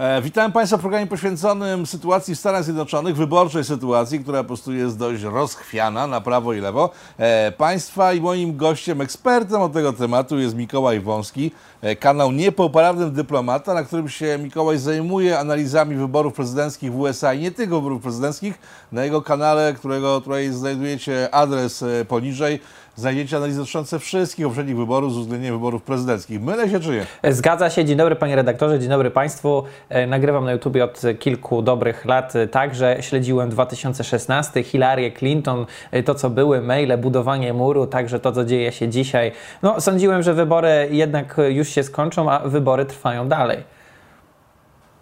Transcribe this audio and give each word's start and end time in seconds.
E, 0.00 0.22
witam 0.22 0.52
Państwa 0.52 0.76
w 0.76 0.80
programie 0.80 1.06
poświęconym 1.06 1.86
sytuacji 1.86 2.34
w 2.34 2.38
Stanach 2.38 2.64
Zjednoczonych, 2.64 3.16
wyborczej 3.16 3.64
sytuacji, 3.64 4.20
która 4.20 4.42
po 4.42 4.46
prostu 4.46 4.72
jest 4.72 4.98
dość 4.98 5.22
rozchwiana 5.22 6.06
na 6.06 6.20
prawo 6.20 6.52
i 6.52 6.60
lewo. 6.60 6.90
E, 7.18 7.52
państwa 7.52 8.12
i 8.12 8.20
moim 8.20 8.56
gościem, 8.56 9.00
ekspertem 9.00 9.60
od 9.60 9.72
tego 9.72 9.92
tematu 9.92 10.38
jest 10.38 10.54
Mikołaj 10.54 11.00
Wąski, 11.00 11.50
e, 11.82 11.96
kanał 11.96 12.32
Niepoprawny 12.32 13.10
Dyplomata, 13.10 13.74
na 13.74 13.82
którym 13.82 14.08
się 14.08 14.38
Mikołaj 14.38 14.78
zajmuje 14.78 15.38
analizami 15.38 15.96
wyborów 15.96 16.34
prezydenckich 16.34 16.92
w 16.92 16.98
USA 16.98 17.34
i 17.34 17.40
nie 17.40 17.50
tylko 17.50 17.76
wyborów 17.76 18.02
prezydenckich. 18.02 18.58
Na 18.92 19.04
jego 19.04 19.22
kanale, 19.22 19.74
którego 19.74 20.20
tutaj 20.20 20.48
znajdujecie 20.48 21.34
adres 21.34 21.84
poniżej, 22.08 22.60
znajdziecie 23.00 23.36
analizy 23.36 23.58
dotyczące 23.58 23.98
wszystkich 23.98 24.46
poprzednich 24.46 24.76
wyborów 24.76 25.12
z 25.12 25.16
uwzględnieniem 25.16 25.54
wyborów 25.54 25.82
prezydenckich. 25.82 26.40
Mylę 26.42 26.68
się 26.70 26.80
czy 26.80 26.88
nie? 27.22 27.32
Zgadza 27.32 27.70
się. 27.70 27.84
Dzień 27.84 27.96
dobry 27.96 28.16
panie 28.16 28.36
redaktorze, 28.36 28.78
dzień 28.78 28.88
dobry 28.88 29.10
państwu. 29.10 29.62
E, 29.88 30.06
Nagrywam 30.06 30.44
na 30.44 30.52
YouTubie 30.52 30.84
od 30.84 31.02
kilku 31.18 31.62
dobrych 31.62 32.04
lat. 32.04 32.36
e, 32.36 32.48
Także 32.48 32.96
śledziłem 33.00 33.50
2016, 33.50 34.62
Hillary 34.62 35.12
Clinton, 35.12 35.66
e, 35.90 36.02
to 36.02 36.14
co 36.14 36.30
były, 36.30 36.60
maile, 36.60 36.98
budowanie 36.98 37.52
muru, 37.52 37.86
także 37.86 38.20
to 38.20 38.32
co 38.32 38.44
dzieje 38.44 38.72
się 38.72 38.88
dzisiaj. 38.88 39.32
No, 39.62 39.80
sądziłem, 39.80 40.22
że 40.22 40.34
wybory 40.34 40.88
jednak 40.90 41.36
już 41.48 41.68
się 41.68 41.82
skończą, 41.82 42.30
a 42.30 42.38
wybory 42.38 42.84
trwają 42.84 43.28
dalej. 43.28 43.58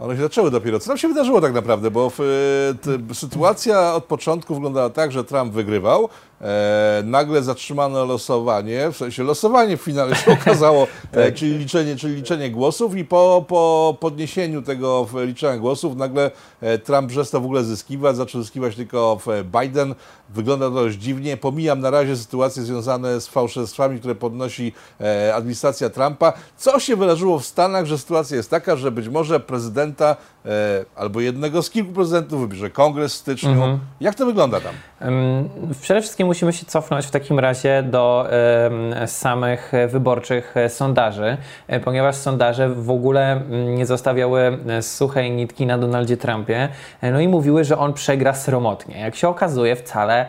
One 0.01 0.17
się 0.17 0.23
zaczęły 0.23 0.51
dopiero. 0.51 0.81
Co 0.81 0.89
tam 0.89 0.99
się 0.99 1.09
wydarzyło 1.09 1.41
tak 1.41 1.53
naprawdę? 1.53 1.91
Bo 1.91 2.11
w, 2.11 2.21
e, 2.21 2.25
t, 2.75 3.15
sytuacja 3.15 3.95
od 3.95 4.05
początku 4.05 4.55
wyglądała 4.55 4.91
tak, 4.91 5.13
że 5.13 5.25
Trump 5.25 5.53
wygrywał. 5.53 6.09
E, 6.41 7.03
nagle 7.05 7.43
zatrzymano 7.43 8.05
losowanie, 8.05 8.91
w 8.93 8.97
sensie 8.97 9.23
losowanie 9.23 9.77
w 9.77 9.81
finale 9.83 10.17
się 10.17 10.33
okazało, 10.41 10.87
e, 11.13 11.33
czyli, 11.33 11.59
liczenie, 11.59 11.97
czyli 11.97 12.15
liczenie 12.15 12.51
głosów 12.51 12.97
i 12.97 13.05
po, 13.05 13.45
po 13.49 13.97
podniesieniu 14.01 14.63
tego 14.63 15.07
liczenia 15.15 15.59
głosów 15.59 15.97
nagle 15.97 16.31
e, 16.61 16.79
Trump 16.79 17.11
przestał 17.11 17.41
w 17.43 17.45
ogóle 17.45 17.65
zyskiwać, 17.65 18.17
zaczął 18.17 18.43
zyskiwać 18.43 18.77
tylko 18.77 19.17
w- 19.27 19.61
Biden. 19.61 19.95
Wygląda 20.31 20.67
to 20.69 20.75
dość 20.75 20.99
dziwnie. 20.99 21.37
Pomijam 21.37 21.81
na 21.81 21.91
razie 21.91 22.17
sytuacje 22.17 22.63
związane 22.63 23.21
z 23.21 23.27
fałszerstwami, 23.27 23.99
które 23.99 24.15
podnosi 24.15 24.73
e, 25.01 25.35
administracja 25.35 25.91
Trumpa. 25.91 26.33
Co 26.57 26.81
się 26.81 26.97
wydarzyło 26.97 27.39
w 27.39 27.47
Stanach, 27.47 27.87
że 27.87 27.99
sytuacja 27.99 28.37
jest 28.37 28.51
taka, 28.51 28.77
że 28.77 28.91
być 28.91 29.09
może 29.09 29.41
prezydenta 29.89 30.17
e, 30.47 30.85
albo 30.97 31.21
jednego 31.21 31.63
z 31.63 31.71
kilku 31.71 31.93
prezydentów 31.93 32.41
wybierze 32.41 32.71
kongres 32.71 33.15
w 33.15 33.17
styczniu. 33.17 33.79
Jak 34.01 34.15
to 34.15 34.27
wygląda 34.27 34.61
tam? 34.61 34.75
Przede 35.81 36.01
wszystkim 36.01 36.27
musimy 36.27 36.53
się 36.53 36.67
cofnąć 36.67 37.07
w 37.07 37.11
takim 37.11 37.39
razie 37.39 37.83
do 37.83 38.27
samych 39.07 39.73
wyborczych 39.89 40.55
sondaży, 40.69 41.37
e, 41.67 41.81
ponieważ 41.81 42.17
sondaże 42.17 42.69
w 42.69 42.91
ogóle 42.91 43.41
nie 43.77 43.87
zostawiały 43.87 44.59
e, 44.69 44.83
suchej 44.83 45.31
nitki 45.31 45.67
na 45.67 45.79
Donaldzie 45.79 46.17
Trumpie, 46.17 46.69
no 47.03 47.21
i 47.21 47.29
mówiły, 47.29 47.65
że 47.65 47.79
on 47.79 47.93
przegra 47.93 48.35
sromotnie. 48.35 49.01
Jak 49.01 49.17
się 49.17 49.29
okazuje, 49.29 49.77
wcale 49.77 50.27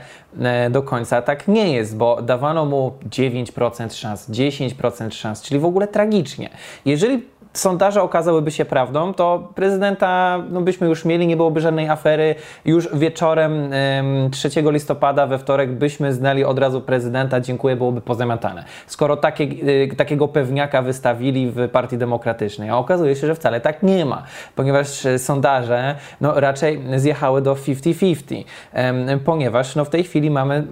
do 0.70 0.82
końca 0.84 1.22
tak 1.22 1.48
nie 1.48 1.74
jest, 1.74 1.98
bo 1.98 2.22
dawano 2.22 2.66
mu 2.66 2.94
9% 3.10 3.94
szans, 3.94 4.30
10% 4.30 5.12
szans, 5.12 5.42
czyli 5.42 5.60
w 5.60 5.66
ogóle 5.66 5.88
tragicznie. 5.88 6.50
Jeżeli 6.86 7.24
sondaże 7.54 8.02
okazałyby 8.02 8.52
się 8.52 8.66
prawdą, 8.66 9.14
to 9.14 9.52
prezydenta 9.56 10.40
no 10.50 10.62
byśmy 10.62 10.88
już 10.88 11.06
mieli, 11.06 11.28
nie 11.28 11.38
byłoby 11.38 11.62
żadnej 11.62 11.90
afery. 11.90 12.36
Już 12.66 12.96
wieczorem 12.96 13.74
em, 13.74 14.32
3 14.32 14.50
listopada 14.72 15.28
we 15.28 15.40
wtorek 15.40 15.72
byśmy 15.72 16.14
znali 16.14 16.46
od 16.46 16.60
razu 16.60 16.82
prezydenta, 16.82 17.40
dziękuję, 17.40 17.76
byłoby 17.76 18.02
pozamiatane. 18.02 18.66
Skoro 18.88 19.18
takie, 19.18 19.44
y, 19.44 19.96
takiego 19.98 20.28
pewniaka 20.28 20.82
wystawili 20.82 21.52
w 21.52 21.70
Partii 21.70 21.98
Demokratycznej, 21.98 22.70
a 22.70 22.78
okazuje 22.78 23.16
się, 23.16 23.28
że 23.28 23.36
wcale 23.36 23.62
tak 23.62 23.84
nie 23.84 24.06
ma, 24.06 24.24
ponieważ 24.56 25.06
y, 25.06 25.20
sondaże 25.20 25.96
no, 26.22 26.40
raczej 26.40 26.82
zjechały 26.96 27.42
do 27.42 27.56
50-50, 27.56 28.46
em, 28.74 29.20
ponieważ 29.26 29.76
no, 29.76 29.86
w 29.86 29.90
tej 29.90 30.04
chwili 30.04 30.32
mamy 30.32 30.68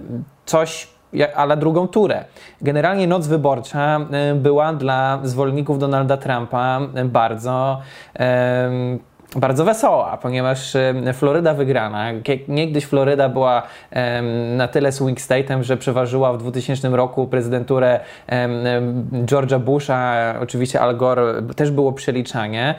coś 0.46 0.97
ale 1.34 1.56
drugą 1.56 1.88
turę. 1.88 2.24
Generalnie 2.62 3.06
noc 3.06 3.26
wyborcza 3.26 4.00
y, 4.32 4.34
była 4.34 4.72
dla 4.72 5.20
zwolenników 5.22 5.78
Donalda 5.78 6.16
Trumpa 6.16 6.80
y, 6.96 7.04
bardzo. 7.04 7.80
Bardzo 9.36 9.64
wesoła, 9.64 10.18
ponieważ 10.22 10.76
Floryda 11.12 11.54
wygrana. 11.54 12.06
Niegdyś 12.48 12.84
Floryda 12.84 13.28
była 13.28 13.62
na 14.56 14.68
tyle 14.68 14.92
swing 14.92 15.18
state'em, 15.18 15.62
że 15.62 15.76
przeważyła 15.76 16.32
w 16.32 16.38
2000 16.38 16.88
roku 16.88 17.26
prezydenturę 17.26 18.00
George'a 19.12 19.60
Busha, 19.60 20.34
oczywiście 20.40 20.80
Al 20.80 20.96
Gore 20.96 21.42
też 21.56 21.70
było 21.70 21.92
przeliczanie. 21.92 22.74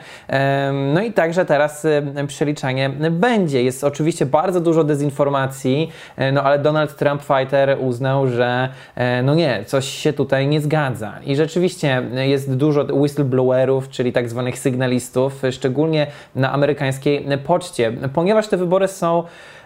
No 0.94 1.02
i 1.02 1.12
także 1.12 1.44
teraz 1.44 1.86
przeliczanie 2.26 2.90
będzie. 3.10 3.62
Jest 3.62 3.84
oczywiście 3.84 4.26
bardzo 4.26 4.60
dużo 4.60 4.84
dezinformacji, 4.84 5.90
e, 6.16 6.32
no 6.32 6.42
ale 6.42 6.58
Donald 6.58 6.96
Trump 6.96 7.22
Fighter 7.22 7.76
uznał, 7.80 8.26
że 8.26 8.68
e, 8.94 9.22
no 9.22 9.34
nie, 9.34 9.64
coś 9.66 9.88
się 9.88 10.12
tutaj 10.12 10.46
nie 10.46 10.60
zgadza. 10.60 11.12
I 11.26 11.36
rzeczywiście 11.36 12.02
jest 12.14 12.56
dużo 12.56 12.86
whistleblowerów, 12.90 13.88
czyli 13.88 14.12
tak 14.12 14.28
zwanych 14.28 14.58
sygnalistów, 14.58 15.42
szczególnie 15.50 16.06
na 16.40 16.52
amerykańskiej 16.52 17.26
poczcie, 17.44 17.92
ponieważ 18.14 18.48
te 18.48 18.56
wybory 18.56 18.88
są 18.88 19.22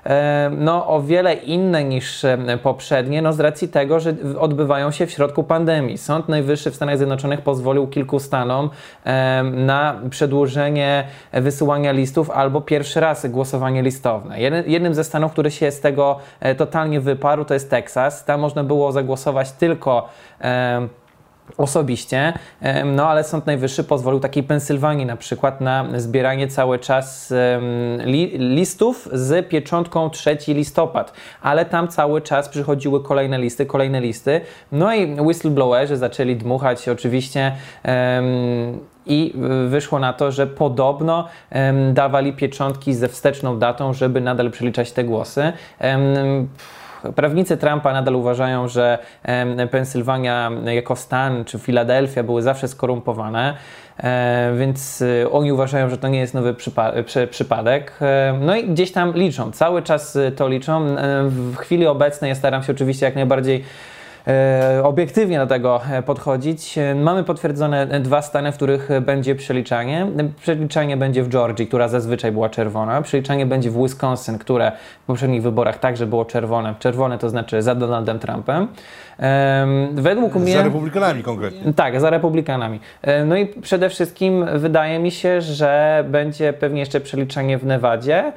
e, 0.07 0.51
no, 0.59 0.87
o 0.87 1.03
wiele 1.03 1.35
inne 1.35 1.85
niż 1.85 2.25
e, 2.25 2.59
poprzednie, 2.63 3.23
no, 3.23 3.33
z 3.33 3.41
racji 3.41 3.69
tego, 3.69 4.01
że 4.01 4.15
odbywają 4.41 4.91
się 4.91 5.07
w 5.07 5.11
środku 5.11 5.45
pandemii. 5.45 5.99
Sąd 5.99 6.29
Najwyższy 6.29 6.71
w 6.71 6.77
Stanach 6.77 6.97
Zjednoczonych 6.97 7.41
pozwolił 7.41 7.87
kilku 7.87 8.19
stanom 8.19 8.71
e, 9.05 9.43
na 9.43 10.01
przedłużenie 10.11 11.05
wysyłania 11.33 11.93
listów 11.93 12.31
albo 12.31 12.61
pierwszy 12.61 13.01
raz 13.01 13.27
głosowanie 13.27 13.83
listowne. 13.83 14.41
Jednym 14.67 14.95
ze 14.95 15.05
stanów, 15.05 15.33
który 15.33 15.51
się 15.51 15.71
z 15.71 15.81
tego 15.81 16.19
totalnie 16.57 17.01
wyparł, 17.01 17.45
to 17.45 17.55
jest 17.55 17.71
Teksas. 17.71 18.25
Tam 18.25 18.41
można 18.41 18.65
było 18.65 18.93
zagłosować 18.93 19.53
tylko 19.53 20.09
osobiście, 21.57 22.33
no 22.85 23.09
ale 23.09 23.25
Sąd 23.25 23.47
Najwyższy 23.47 23.85
pozwolił 23.85 24.21
takiej 24.21 24.43
Pensylwanii 24.43 25.07
na 25.07 25.17
przykład 25.17 25.61
na 25.61 25.87
zbieranie 25.97 26.49
cały 26.49 26.79
czas 26.79 27.33
li, 28.05 28.39
listów 28.39 29.09
z 29.13 29.49
pieczątką 29.49 30.11
3 30.11 30.39
listopad, 30.49 31.13
ale 31.43 31.65
tam 31.65 31.89
cały 31.89 32.21
czas 32.21 32.49
przychodziły 32.49 33.03
kolejne 33.03 33.39
listy, 33.39 33.67
kolejne 33.67 34.01
listy, 34.01 34.41
no 34.73 34.95
i 34.95 35.21
whistleblowerzy 35.21 35.97
zaczęli 35.97 36.37
dmuchać 36.37 36.89
oczywiście 36.89 37.53
em, 37.83 38.25
i 39.07 39.35
wyszło 39.69 39.99
na 39.99 40.13
to, 40.13 40.33
że 40.33 40.47
podobno 40.47 41.29
em, 41.51 41.95
dawali 41.95 42.33
pieczątki 42.33 42.95
ze 42.95 43.09
wsteczną 43.09 43.59
datą, 43.59 43.93
żeby 43.93 44.21
nadal 44.21 44.51
przeliczać 44.51 44.93
te 44.93 45.05
głosy. 45.05 45.53
Em, 45.79 46.49
Prawnicy 47.13 47.57
Trumpa 47.57 47.93
nadal 47.93 48.15
uważają, 48.17 48.69
że 48.69 48.99
Pensylwania 49.71 50.51
jako 50.65 50.97
stan 50.97 51.45
czy 51.45 51.59
Filadelfia 51.59 52.23
były 52.23 52.43
zawsze 52.43 52.69
skorumpowane, 52.69 53.55
e, 53.99 54.53
więc 54.59 55.01
y, 55.01 55.27
oni 55.33 55.53
uważają, 55.53 55.89
że 55.91 55.99
to 55.99 56.09
nie 56.09 56.19
jest 56.19 56.35
nowy 56.35 56.55
przypa- 56.55 57.03
przy, 57.05 57.27
przypadek. 57.27 57.93
E, 58.03 58.39
No 58.41 58.57
i 58.57 58.69
gdzieś 58.69 58.93
tam 58.93 59.13
liczą, 59.15 59.53
cały 59.53 59.83
czas 59.83 60.17
y, 60.17 60.33
to 60.33 60.49
liczą. 60.49 60.87
E, 60.87 61.25
W 61.29 61.57
chwili 61.57 61.87
obecnej 61.87 62.29
ja 62.29 62.35
staram 62.35 62.63
się 62.63 62.73
oczywiście 62.73 63.07
jak 63.07 63.15
najbardziej 63.15 63.65
obiektywnie 64.83 65.39
do 65.39 65.47
tego 65.47 65.81
e, 65.91 66.03
podchodzić. 66.03 66.79
E, 66.79 66.95
Mamy 66.95 67.25
potwierdzone 67.25 67.83
e, 67.83 68.01
dwa 68.01 68.23
stany, 68.23 68.53
w 68.53 68.57
których 68.57 68.91
e, 68.91 69.01
będzie 69.01 69.35
przeliczanie. 69.35 70.07
E, 70.19 70.29
Przeliczanie 70.41 70.97
będzie 70.97 71.23
w 71.23 71.29
Georgii, 71.29 71.67
która 71.67 71.89
zazwyczaj 71.89 72.33
była 72.33 72.49
czerwona. 72.49 73.03
Przeliczanie 73.03 73.47
będzie 73.47 73.71
w 73.71 73.83
Wisconsin, 73.83 74.39
które 74.39 74.73
w 75.03 75.07
poprzednich 75.07 75.43
wyborach 75.43 75.79
także 75.79 76.07
było 76.07 76.25
czerwone. 76.25 76.75
Czerwone 76.79 77.19
to 77.19 77.29
znaczy 77.29 77.63
za 77.63 77.75
Donaldem 77.75 78.19
Trumpem. 78.19 78.69
Według 79.93 80.35
mnie... 80.35 80.53
Za 80.53 80.63
republikanami 80.63 81.23
konkretnie. 81.23 81.73
Tak, 81.73 82.01
za 82.01 82.11
republikanami. 82.11 82.81
No 83.27 83.37
i 83.37 83.47
przede 83.47 83.89
wszystkim 83.89 84.47
wydaje 84.59 84.99
mi 84.99 85.11
się, 85.11 85.41
że 85.41 86.05
będzie 86.09 86.53
pewnie 86.53 86.81
jeszcze 86.81 87.01
przeliczanie 87.01 87.59
w 87.59 87.67
Nevadzie. 87.67 88.33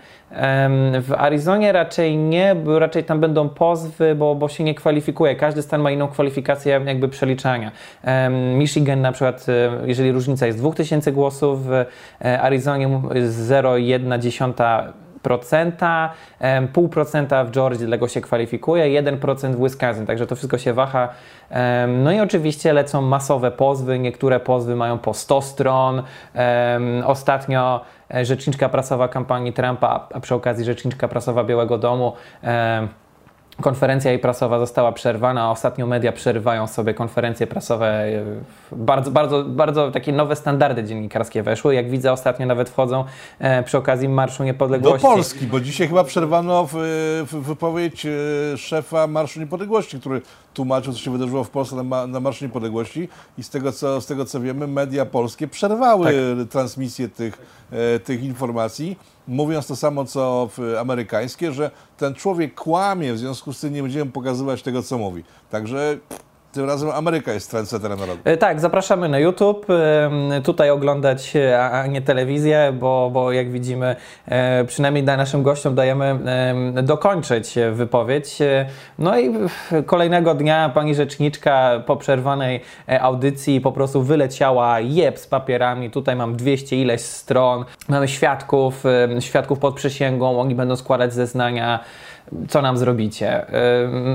W 1.01 1.13
Arizonie 1.17 1.71
raczej 1.71 2.17
nie, 2.17 2.55
bo 2.55 2.79
raczej 2.79 3.03
tam 3.03 3.19
będą 3.19 3.49
pozwy, 3.49 4.15
bo, 4.15 4.35
bo 4.35 4.49
się 4.49 4.63
nie 4.63 4.75
kwalifikuje. 4.75 5.35
Każdy 5.35 5.61
stan 5.61 5.81
ma 5.81 5.91
inną 5.91 6.07
kwalifikację 6.07 6.81
jakby 6.85 7.09
przeliczania. 7.09 7.71
Michigan 8.55 9.01
na 9.01 9.11
przykład, 9.11 9.45
e, 9.49 9.87
jeżeli 9.87 10.11
różnica 10.11 10.47
jest 10.47 10.59
2000 10.59 11.11
głosów, 11.11 11.65
w 11.65 11.71
e, 11.71 11.85
Arizonie 12.41 12.87
0,1 12.87 14.93
procenta, 15.21 16.13
pół 16.73 16.89
procenta 16.89 17.43
w 17.43 17.51
Georgii, 17.51 17.85
dlatego 17.85 18.07
się 18.07 18.21
kwalifikuje, 18.21 19.01
1% 19.01 19.55
w 19.55 19.63
Wisconsin, 19.63 20.05
także 20.05 20.27
to 20.27 20.35
wszystko 20.35 20.57
się 20.57 20.73
waha. 20.73 21.09
No 21.87 22.11
i 22.11 22.19
oczywiście 22.19 22.73
lecą 22.73 23.01
masowe 23.01 23.51
pozwy, 23.51 23.99
niektóre 23.99 24.39
pozwy 24.39 24.75
mają 24.75 24.97
po 24.97 25.13
100 25.13 25.41
stron. 25.41 26.03
Ostatnio 27.05 27.81
e, 28.13 28.25
rzeczniczka 28.25 28.69
prasowa 28.69 29.07
kampanii 29.07 29.53
Trumpa, 29.53 30.07
a 30.13 30.19
przy 30.19 30.35
okazji 30.35 30.65
rzeczniczka 30.65 31.07
prasowa 31.07 31.43
Białego 31.43 31.77
Domu 31.77 32.13
Konferencja 33.61 34.11
jej 34.11 34.19
prasowa 34.19 34.59
została 34.59 34.91
przerwana, 34.91 35.41
a 35.43 35.49
ostatnio 35.49 35.87
media 35.87 36.11
przerywają 36.11 36.67
sobie 36.67 36.93
konferencje 36.93 37.47
prasowe 37.47 37.87
e, 37.87 38.23
Bardzo, 38.71 39.11
bardzo, 39.11 39.43
bardzo 39.43 39.91
takie 39.91 40.11
nowe 40.11 40.35
standardy 40.35 40.83
dziennikarskie 40.83 41.43
weszły. 41.43 41.75
Jak 41.75 41.89
widzę, 41.89 42.11
ostatnio 42.11 42.45
nawet 42.45 42.69
wchodzą 42.69 43.05
e, 43.39 43.63
przy 43.63 43.77
okazji 43.77 44.09
Marszu 44.09 44.37
Do 44.37 44.43
Niepodległości. 44.43 45.07
Polski, 45.07 45.47
bo 45.47 45.59
dzisiaj 45.59 45.87
chyba 45.87 46.03
przerwano 46.03 46.67
w, 46.71 46.73
w 47.31 47.35
wypowiedź 47.35 48.05
e, 48.05 48.57
szefa 48.57 49.07
Marszu 49.07 49.39
Niepodległości, 49.39 49.99
który 49.99 50.21
tłumaczył, 50.57 50.93
co 50.93 50.99
się 50.99 51.11
wydarzyło 51.11 51.43
w 51.43 51.49
Polsce 51.49 51.75
na, 51.75 52.07
na 52.07 52.19
Marszu 52.19 52.45
Niepodległości 52.45 53.09
i 53.37 53.43
z 53.43 53.49
tego, 53.49 53.71
co, 53.71 54.01
z 54.01 54.05
tego 54.05 54.25
co 54.25 54.41
wiemy, 54.41 54.67
media 54.67 55.05
polskie 55.05 55.47
przerwały 55.47 56.05
Tak. 56.05 56.49
transmisję 56.49 57.09
tych, 57.09 57.37
e, 57.71 57.99
tych 57.99 58.23
informacji, 58.23 58.97
mówiąc 59.27 59.67
to 59.67 59.75
samo, 59.75 60.05
co 60.05 60.49
amerykańskie, 60.79 61.51
że 61.51 61.71
ten 61.97 62.13
człowiek 62.13 62.55
kłamie, 62.55 63.13
w 63.13 63.17
związku 63.17 63.53
z 63.53 63.59
tym 63.59 63.73
nie 63.73 63.81
będziemy 63.83 64.11
pokazywać 64.11 64.61
tego, 64.61 64.83
co 64.83 64.97
mówi. 64.97 65.23
Także 65.49 65.97
tym 66.57 66.65
razem 66.65 66.89
Ameryka 66.91 67.33
jest 67.33 67.51
trendsetterem 67.51 67.99
narodu. 67.99 68.19
E, 68.25 68.37
Tak, 68.37 68.59
zapraszamy 68.59 69.09
na 69.09 69.19
YouTube, 69.19 69.65
tutaj 70.43 70.69
oglądać, 70.69 71.35
e, 71.35 71.59
a 71.71 71.87
nie 71.87 72.01
telewizję, 72.01 72.73
bo, 72.79 73.09
bo 73.13 73.31
jak 73.31 73.51
widzimy, 73.51 73.95
e, 74.27 74.65
przynajmniej 74.65 75.03
naszym 75.03 75.43
gościom 75.43 75.75
dajemy 75.75 76.05
em, 76.05 76.85
dokończyć 76.85 77.55
wypowiedź. 77.71 78.41
E, 78.41 78.65
No 78.99 79.19
i 79.19 79.29
w- 79.29 79.85
kolejnego 79.85 80.33
dnia 80.35 80.69
pani 80.73 80.95
rzeczniczka 80.95 81.83
po 81.85 81.95
przerwanej 81.95 82.61
audycji 83.01 83.61
po 83.61 83.71
prostu 83.71 84.01
wyleciała 84.03 84.79
jeb 84.79 85.19
z 85.19 85.27
papierami. 85.27 85.91
Tutaj 85.91 86.15
mam 86.15 86.35
200 86.35 86.81
ileś 86.81 87.01
stron, 87.01 87.65
mamy 87.89 88.07
świadków, 88.07 88.83
świadków 89.19 89.59
pod 89.59 89.75
przysięgą, 89.75 90.39
oni 90.41 90.55
będą 90.55 90.75
składać 90.75 91.13
zeznania 91.13 91.79
co 92.47 92.61
nam 92.61 92.77
zrobicie. 92.77 93.45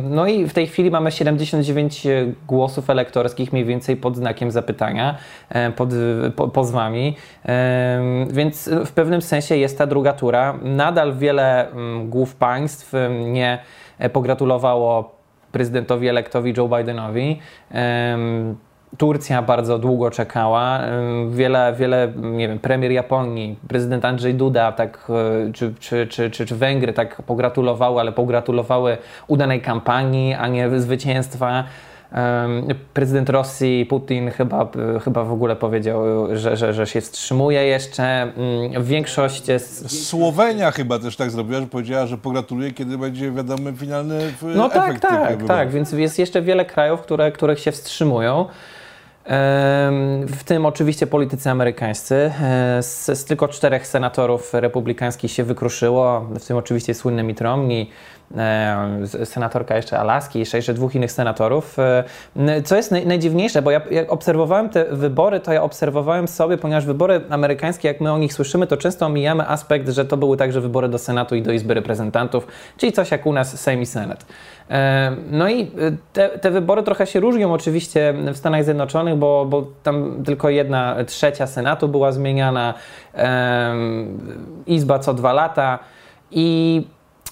No 0.03 0.27
i 0.27 0.47
w 0.47 0.53
tej 0.53 0.67
chwili 0.67 0.91
mamy 0.91 1.13
79 1.13 2.07
głosów 2.47 2.91
elektorskich, 2.91 3.53
mniej 3.53 3.65
więcej 3.65 3.97
pod 3.97 4.17
znakiem 4.17 4.51
zapytania, 4.51 5.17
e, 5.49 5.71
pod 5.71 5.91
po, 6.37 6.49
pozwami, 6.49 7.17
więc 8.31 8.71
w 8.87 8.93
pewnym 8.93 9.23
sensie 9.23 9.57
jest 9.57 9.79
ta 9.79 9.87
druga 9.87 10.13
tura. 10.13 10.59
Nadal 10.63 11.17
wiele 11.17 11.67
głów 12.05 12.35
państw 12.35 12.93
nie 13.33 13.59
e, 13.99 14.11
pogratulowało 14.11 15.17
prezydentowi 15.53 16.09
elektowi 16.09 16.55
Joe 16.57 16.69
Bidenowi. 16.69 17.39
Turcja 18.99 19.43
bardzo 19.43 19.79
długo 19.79 20.11
czekała. 20.11 20.81
Wiele, 21.31 21.75
wiele, 21.79 22.13
nie 22.17 22.49
wiem, 22.49 22.59
premier 22.59 22.93
Japonii, 22.93 23.57
prezydent 23.69 24.05
Andrzej 24.05 24.35
Duda, 24.35 24.73
tak, 24.73 25.07
y, 25.49 25.53
czy, 25.53 25.75
czy, 25.81 26.07
czy, 26.07 26.31
czy, 26.31 26.47
czy 26.47 26.57
Węgry 26.57 26.93
tak 26.93 27.23
pogratulowały, 27.23 28.01
ale 28.01 28.13
pogratulowały 28.13 28.99
udanej 29.27 29.61
kampanii, 29.61 30.35
a 30.35 30.49
nie 30.49 30.81
zwycięstwa. 30.81 31.65
Prezydent 32.95 33.31
Rosji, 33.31 33.87
Putin 33.87 34.31
chyba, 34.31 34.69
chyba 35.05 35.25
w 35.25 35.33
ogóle 35.33 35.57
powiedział, 35.57 36.03
że, 36.37 36.57
że, 36.57 36.75
że 36.75 36.87
się 36.87 37.01
wstrzymuje 37.01 37.65
jeszcze. 37.65 38.33
Większość 38.81 39.49
jest 39.49 40.07
Słowenia 40.09 40.71
chyba 40.71 40.99
też 40.99 41.17
tak 41.17 41.31
zrobiła, 41.31 41.61
że 41.61 41.67
powiedziała, 41.67 42.07
że 42.07 42.19
pogratuluje, 42.19 42.73
kiedy 42.73 42.99
będzie 42.99 43.31
wiadomy 43.33 43.73
finalny 43.73 44.21
w- 44.21 44.55
No 44.57 44.69
tak, 44.69 44.89
efekt 44.89 45.01
tych 45.03 45.11
tak, 45.11 45.29
wyborów. 45.29 45.49
tak, 45.49 45.71
więc 45.71 45.93
jest 45.93 46.19
jeszcze 46.19 46.43
wiele 46.43 46.65
krajów, 46.65 47.01
które, 47.01 47.33
których 47.33 47.59
się 47.61 47.73
wstrzymują. 47.73 48.47
W 50.27 50.45
tym 50.45 50.67
oczywiście 50.67 51.07
politycy 51.07 51.51
amerykańscy. 51.51 52.15
E, 52.43 52.83
Z, 52.83 53.19
z 53.19 53.25
tylko 53.25 53.49
czterech 53.49 53.87
senatorów 53.87 54.55
republikańskich 54.55 55.31
się 55.31 55.45
wykruszyło, 55.45 56.21
w 56.21 56.45
tym 56.47 56.57
oczywiście 56.57 56.95
słynny 56.95 57.23
Mitt 57.23 57.41
Romney, 57.41 57.87
z- 57.87 57.91
senatorka 59.25 59.77
jeszcze 59.77 59.99
Alaski, 59.99 60.39
jeszcze, 60.39 60.59
jeszcze 60.59 60.75
dwóch 60.75 60.95
innych 60.95 61.13
senatorów. 61.13 61.79
E, 61.79 62.63
Co 62.65 62.77
jest 62.77 62.91
naj, 62.91 63.07
najdziwniejsze, 63.07 63.63
bo 63.63 63.71
ja 63.71 63.81
jak 63.91 64.13
obserwowałem 64.13 64.69
te 64.69 64.85
wybory, 64.85 65.41
to 65.41 65.53
ja 65.53 65.63
obserwowałem 65.63 66.29
sobie, 66.29 66.59
ponieważ 66.59 66.87
wybory 66.87 67.21
amerykańskie, 67.31 67.89
jak 67.89 68.01
my 68.01 68.13
o 68.13 68.19
nich 68.19 68.35
słyszymy, 68.35 68.67
to 68.67 68.77
często 68.77 69.07
omijamy 69.07 69.49
aspekt, 69.49 69.89
że 69.89 70.05
to 70.05 70.17
były 70.17 70.37
także 70.37 70.61
wybory 70.61 70.89
do 70.89 70.99
Senatu 70.99 71.35
i 71.35 71.43
do 71.43 71.53
Izby 71.53 71.75
Reprezentantów, 71.75 72.47
czyli 72.77 72.93
coś 72.93 73.11
jak 73.11 73.27
u 73.27 73.33
nas 73.33 73.61
Sejm 73.61 73.81
i 73.81 73.87
Senat. 73.87 74.27
E, 74.71 75.17
No 75.31 75.49
i 75.49 75.63
e, 75.63 75.67
te, 76.13 76.29
te 76.29 76.51
wybory 76.51 76.83
trochę 76.83 77.07
się 77.07 77.21
różnią 77.21 77.53
oczywiście 77.53 78.15
w 78.33 78.37
Stanach 78.37 78.65
Zjednoczonych, 78.65 79.17
bo, 79.17 79.45
bo 79.45 79.67
tam 79.83 80.23
tylko 80.25 80.49
jedna 80.49 80.97
trzecia 81.07 81.47
Senatu 81.47 81.89
była 81.89 82.13
zmieniana, 82.13 82.75
Izba 84.67 84.99
co 84.99 85.15
dwa 85.15 85.33
lata 85.33 85.79
i 86.31 86.83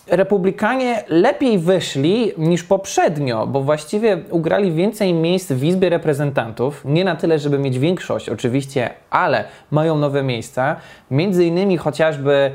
Republikanie 0.07 1.05
lepiej 1.09 1.59
wyszli 1.59 2.33
niż 2.39 2.65
poprzednio, 2.65 3.47
bo 3.47 3.61
właściwie 3.61 4.19
ugrali 4.31 4.73
więcej 4.73 5.15
miejsc 5.15 5.53
w 5.53 5.65
Izbie 5.65 5.89
Reprezentantów. 5.89 6.83
Nie 6.85 7.05
na 7.05 7.17
tyle, 7.17 7.39
żeby 7.39 7.59
mieć 7.59 7.79
większość, 7.79 8.29
oczywiście, 8.29 8.91
ale 9.11 9.45
mają 9.71 9.99
nowe 9.99 10.23
miejsca. 10.23 10.77
Między 11.11 11.45
innymi 11.45 11.77
chociażby 11.77 12.51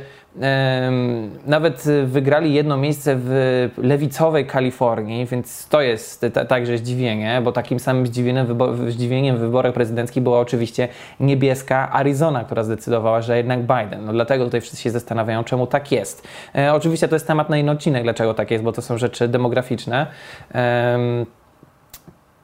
nawet 1.46 1.88
y, 1.88 2.06
wygrali 2.06 2.54
jedno 2.54 2.78
miejsce 2.78 3.16
w 3.20 3.70
lewicowej 3.78 4.46
Kalifornii, 4.46 5.26
więc 5.26 5.68
to 5.68 5.82
jest 5.82 6.26
ta, 6.34 6.46
także 6.46 6.78
zdziwienie, 6.78 7.42
bo 7.44 7.52
takim 7.52 7.80
samym 7.80 8.08
zdziwieniem, 8.08 8.48
wybo- 8.48 8.92
zdziwieniem 8.92 9.38
w 9.38 9.40
wyborach 9.40 9.74
prezydenckich 9.74 10.24
była 10.24 10.40
oczywiście 10.40 10.88
niebieska 11.20 11.92
Arizona, 11.92 12.44
która 12.44 12.64
zdecydowała, 12.64 13.22
że 13.22 13.38
jednak 13.38 13.60
Biden. 13.60 14.06
No 14.06 14.14
dlatego 14.14 14.46
tutaj 14.46 14.62
wszyscy 14.62 14.82
się 14.82 14.90
zastanawiają, 14.90 15.44
czemu 15.44 15.68
tak 15.68 15.92
jest. 15.92 16.28
E, 16.56 16.74
oczywiście 16.74 17.08
to 17.08 17.16
jest 17.16 17.28
temat 17.28 17.50
na 17.50 17.58
inny 17.58 17.72
odcinek, 17.72 18.04
dlaczego 18.04 18.34
tak 18.34 18.52
jest, 18.52 18.64
bo 18.64 18.72
to 18.72 18.82
są 18.82 18.98
rzeczy 18.98 19.28
demograficzne. 19.28 20.08
Em, 20.54 21.26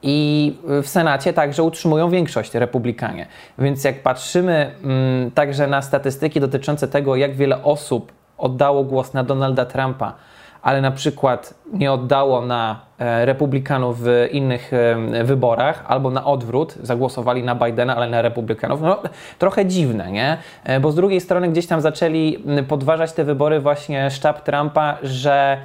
i 0.02 0.56
w 0.82 0.88
Senacie 0.88 1.32
także 1.32 1.62
utrzymują 1.62 2.10
większość 2.10 2.54
republikanie. 2.54 3.26
Więc 3.58 3.84
jak 3.84 4.02
patrzymy 4.02 4.74
mm, 4.84 5.30
także 5.30 5.66
na 5.66 5.82
statystyki 5.82 6.40
dotyczące 6.40 6.88
tego, 6.88 7.16
jak 7.16 7.34
wiele 7.34 7.62
osób 7.62 8.12
oddało 8.38 8.84
głos 8.84 9.14
na 9.14 9.24
Donalda 9.24 9.64
Trumpa, 9.64 10.14
ale 10.62 10.80
na 10.80 10.90
przykład 10.90 11.54
nie 11.72 11.92
oddało 11.92 12.46
na 12.46 12.80
e, 12.98 13.26
republikanów 13.26 14.00
w 14.00 14.28
innych 14.32 14.72
e, 14.72 15.24
wyborach, 15.24 15.84
albo 15.88 16.10
na 16.10 16.24
odwrót, 16.24 16.74
zagłosowali 16.82 17.42
na 17.42 17.54
Bidena, 17.54 17.96
ale 17.96 18.10
na 18.10 18.22
republikanów, 18.22 18.80
no 18.80 19.02
trochę 19.38 19.66
dziwne, 19.66 20.12
nie? 20.12 20.36
E, 20.64 20.80
bo 20.80 20.92
z 20.92 20.94
drugiej 20.94 21.20
strony 21.20 21.48
gdzieś 21.48 21.66
tam 21.66 21.80
zaczęli 21.80 22.44
podważać 22.68 23.12
te 23.12 23.24
wybory 23.24 23.60
właśnie 23.60 24.10
sztab 24.10 24.40
Trumpa, 24.40 24.98
że 25.02 25.58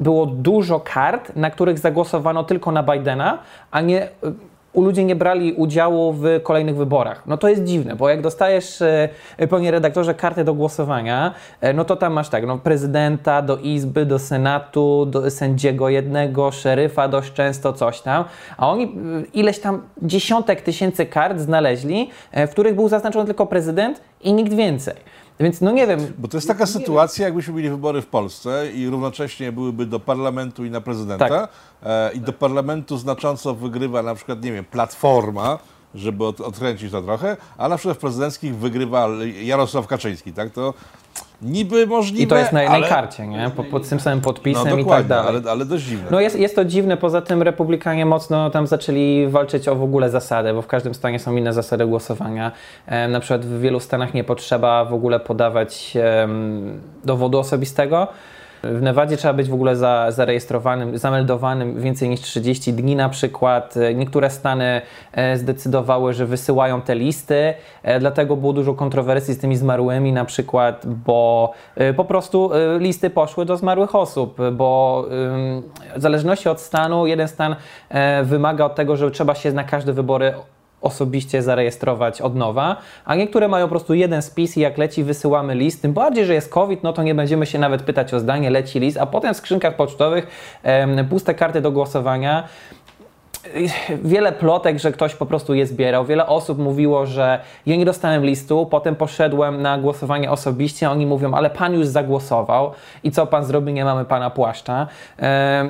było 0.00 0.26
dużo 0.26 0.80
kart, 0.80 1.36
na 1.36 1.50
których 1.50 1.78
zagłosowano 1.78 2.44
tylko 2.44 2.72
na 2.72 2.82
Bidena, 2.82 3.38
a 3.70 3.80
nie 3.80 4.08
u 4.72 4.82
ludzie 4.82 5.04
nie 5.04 5.16
brali 5.16 5.52
udziału 5.52 6.12
w 6.12 6.24
kolejnych 6.42 6.76
wyborach. 6.76 7.22
No 7.26 7.36
to 7.36 7.48
jest 7.48 7.64
dziwne, 7.64 7.96
bo 7.96 8.08
jak 8.08 8.22
dostajesz, 8.22 8.82
e, 8.82 9.48
panie 9.50 9.70
redaktorze, 9.70 10.14
kartę 10.14 10.44
do 10.44 10.54
głosowania, 10.54 11.34
no 11.74 11.84
to 11.84 11.96
tam 11.96 12.12
masz 12.12 12.28
tak, 12.28 12.46
no 12.46 12.58
prezydenta, 12.58 13.42
do 13.42 13.56
izby, 13.56 14.06
do 14.06 14.18
senatu, 14.18 15.06
do 15.06 15.30
sędziego 15.30 15.88
jednego, 15.88 16.50
szeryfa 16.50 17.08
dość 17.08 17.32
często, 17.32 17.72
coś 17.72 18.00
tam, 18.00 18.24
a 18.56 18.70
oni 18.70 18.96
ileś 19.34 19.58
tam 19.58 19.82
dziesiątek 20.02 20.60
tysięcy 20.60 21.06
kart 21.06 21.38
znaleźli, 21.38 22.10
w 22.32 22.50
których 22.50 22.74
był 22.74 22.88
zaznaczony 22.88 23.26
tylko 23.26 23.46
prezydent 23.46 24.00
i 24.20 24.32
nikt 24.32 24.54
więcej. 24.54 24.94
Więc 25.40 25.60
no 25.60 25.70
nie 25.70 25.86
wiem, 25.86 26.12
Bo 26.18 26.28
to 26.28 26.36
jest 26.36 26.48
taka 26.48 26.66
sytuacja, 26.66 27.24
jakbyśmy 27.24 27.54
mieli 27.54 27.70
wybory 27.70 28.02
w 28.02 28.06
Polsce 28.06 28.72
i 28.74 28.88
równocześnie 28.88 29.52
byłyby 29.52 29.86
do 29.86 30.00
parlamentu 30.00 30.64
i 30.64 30.70
na 30.70 30.80
prezydenta. 30.80 31.28
Tak. 31.28 31.50
E, 31.82 32.12
I 32.12 32.20
do 32.20 32.32
parlamentu 32.32 32.96
znacząco 32.96 33.54
wygrywa 33.54 34.02
na 34.02 34.14
przykład, 34.14 34.42
nie 34.44 34.52
wiem, 34.52 34.64
Platforma, 34.64 35.58
żeby 35.94 36.24
od, 36.26 36.40
odkręcić 36.40 36.92
to 36.92 37.02
trochę, 37.02 37.36
a 37.58 37.68
na 37.68 37.76
przykład 37.76 37.96
w 37.96 38.00
prezydenckich 38.00 38.56
wygrywa 38.56 39.08
Jarosław 39.42 39.86
Kaczyński, 39.86 40.32
tak? 40.32 40.50
To 40.50 40.74
niby 41.42 41.86
możliwe, 41.86 42.24
i 42.24 42.26
to 42.26 42.36
jest 42.36 42.52
na 42.52 42.62
jednej 42.62 42.80
ale... 42.80 42.88
karcie, 42.88 43.26
nie? 43.26 43.50
Po, 43.56 43.64
pod 43.64 43.88
tym 43.88 44.00
samym 44.00 44.18
No 44.18 44.24
podpisem 44.24 44.80
i 44.80 44.84
tak 44.84 45.06
dalej. 45.06 45.28
ale, 45.28 45.50
ale 45.50 45.64
dość 45.64 45.84
dziwne. 45.84 46.06
No 46.10 46.20
jest, 46.20 46.38
jest 46.38 46.54
to 46.56 46.64
dziwne, 46.64 46.96
poza 46.96 47.22
tym 47.22 47.42
republikanie 47.42 48.06
mocno 48.06 48.50
tam 48.50 48.66
zaczęli 48.66 49.26
walczyć 49.28 49.68
o 49.68 49.74
w 49.76 49.82
ogóle 49.82 50.10
zasady, 50.10 50.54
bo 50.54 50.62
w 50.62 50.66
każdym 50.66 50.94
stanie 50.94 51.18
są 51.18 51.36
inne 51.36 51.52
zasady 51.52 51.86
głosowania. 51.86 52.52
E, 52.86 53.08
na 53.08 53.20
przykład 53.20 53.44
w 53.46 53.60
wielu 53.60 53.80
stanach 53.80 54.14
nie 54.14 54.24
potrzeba 54.24 54.84
w 54.84 54.94
ogóle 54.94 55.20
podawać 55.20 55.96
em, 55.96 56.80
dowodu 57.04 57.38
osobistego. 57.38 58.08
W 58.72 58.82
Nevadzie 58.82 59.16
trzeba 59.16 59.34
być 59.34 59.48
w 59.48 59.54
ogóle 59.54 59.76
za, 59.76 60.10
zarejestrowanym, 60.10 60.98
zameldowanym 60.98 61.80
więcej 61.80 62.08
niż 62.08 62.20
30 62.20 62.72
dni 62.72 62.96
na 62.96 63.08
przykład. 63.08 63.76
E, 63.76 63.94
Niektóre 63.94 64.30
stany 64.30 64.80
e, 65.12 65.36
zdecydowały, 65.36 66.14
że 66.14 66.26
wysyłają 66.26 66.80
te 66.80 66.94
listy, 66.94 67.54
e, 67.82 68.00
dlatego 68.00 68.36
było 68.36 68.52
dużo 68.52 68.74
kontrowersji 68.74 69.34
z 69.34 69.38
tymi 69.38 69.56
zmarłymi 69.56 70.12
na 70.12 70.24
przykład, 70.24 70.86
bo 70.86 71.52
po 71.96 72.04
prostu 72.04 72.50
listy 72.78 73.10
poszły 73.10 73.44
do 73.44 73.56
zmarłych 73.56 73.94
osób, 73.94 74.38
bo 74.52 75.04
w 75.96 76.02
zależności 76.02 76.48
od 76.48 76.60
stanu, 76.60 77.06
jeden 77.06 77.28
stan 77.28 77.56
wymaga 78.22 78.64
od 78.64 78.74
tego, 78.74 78.96
że 78.96 79.10
trzeba 79.10 79.34
się 79.34 79.52
na 79.52 79.64
każde 79.64 79.92
wybory 79.92 80.34
osobiście 80.80 81.42
zarejestrować 81.42 82.20
od 82.20 82.36
nowa, 82.36 82.76
a 83.04 83.14
niektóre 83.14 83.48
mają 83.48 83.66
po 83.66 83.70
prostu 83.70 83.94
jeden 83.94 84.22
spis 84.22 84.56
i 84.56 84.60
jak 84.60 84.78
leci 84.78 85.04
wysyłamy 85.04 85.54
list, 85.54 85.82
tym 85.82 85.92
bardziej, 85.92 86.24
że 86.24 86.34
jest 86.34 86.48
COVID, 86.48 86.82
no 86.82 86.92
to 86.92 87.02
nie 87.02 87.14
będziemy 87.14 87.46
się 87.46 87.58
nawet 87.58 87.82
pytać 87.82 88.14
o 88.14 88.20
zdanie, 88.20 88.50
leci 88.50 88.80
list, 88.80 88.98
a 88.98 89.06
potem 89.06 89.34
w 89.34 89.36
skrzynkach 89.36 89.76
pocztowych 89.76 90.26
em, 90.62 91.08
puste 91.08 91.34
karty 91.34 91.60
do 91.60 91.72
głosowania. 91.72 92.48
Wiele 94.02 94.32
plotek, 94.32 94.78
że 94.78 94.92
ktoś 94.92 95.14
po 95.14 95.26
prostu 95.26 95.54
je 95.54 95.66
zbierał. 95.66 96.04
Wiele 96.04 96.26
osób 96.26 96.58
mówiło, 96.58 97.06
że 97.06 97.40
ja 97.66 97.76
nie 97.76 97.84
dostałem 97.84 98.24
listu, 98.24 98.66
potem 98.66 98.96
poszedłem 98.96 99.62
na 99.62 99.78
głosowanie 99.78 100.30
osobiście, 100.30 100.90
oni 100.90 101.06
mówią, 101.06 101.34
ale 101.34 101.50
pan 101.50 101.74
już 101.74 101.86
zagłosował 101.86 102.72
i 103.04 103.10
co 103.10 103.26
pan 103.26 103.44
zrobi, 103.44 103.72
nie 103.72 103.84
mamy 103.84 104.04
pana 104.04 104.30
płaszcza. 104.30 104.86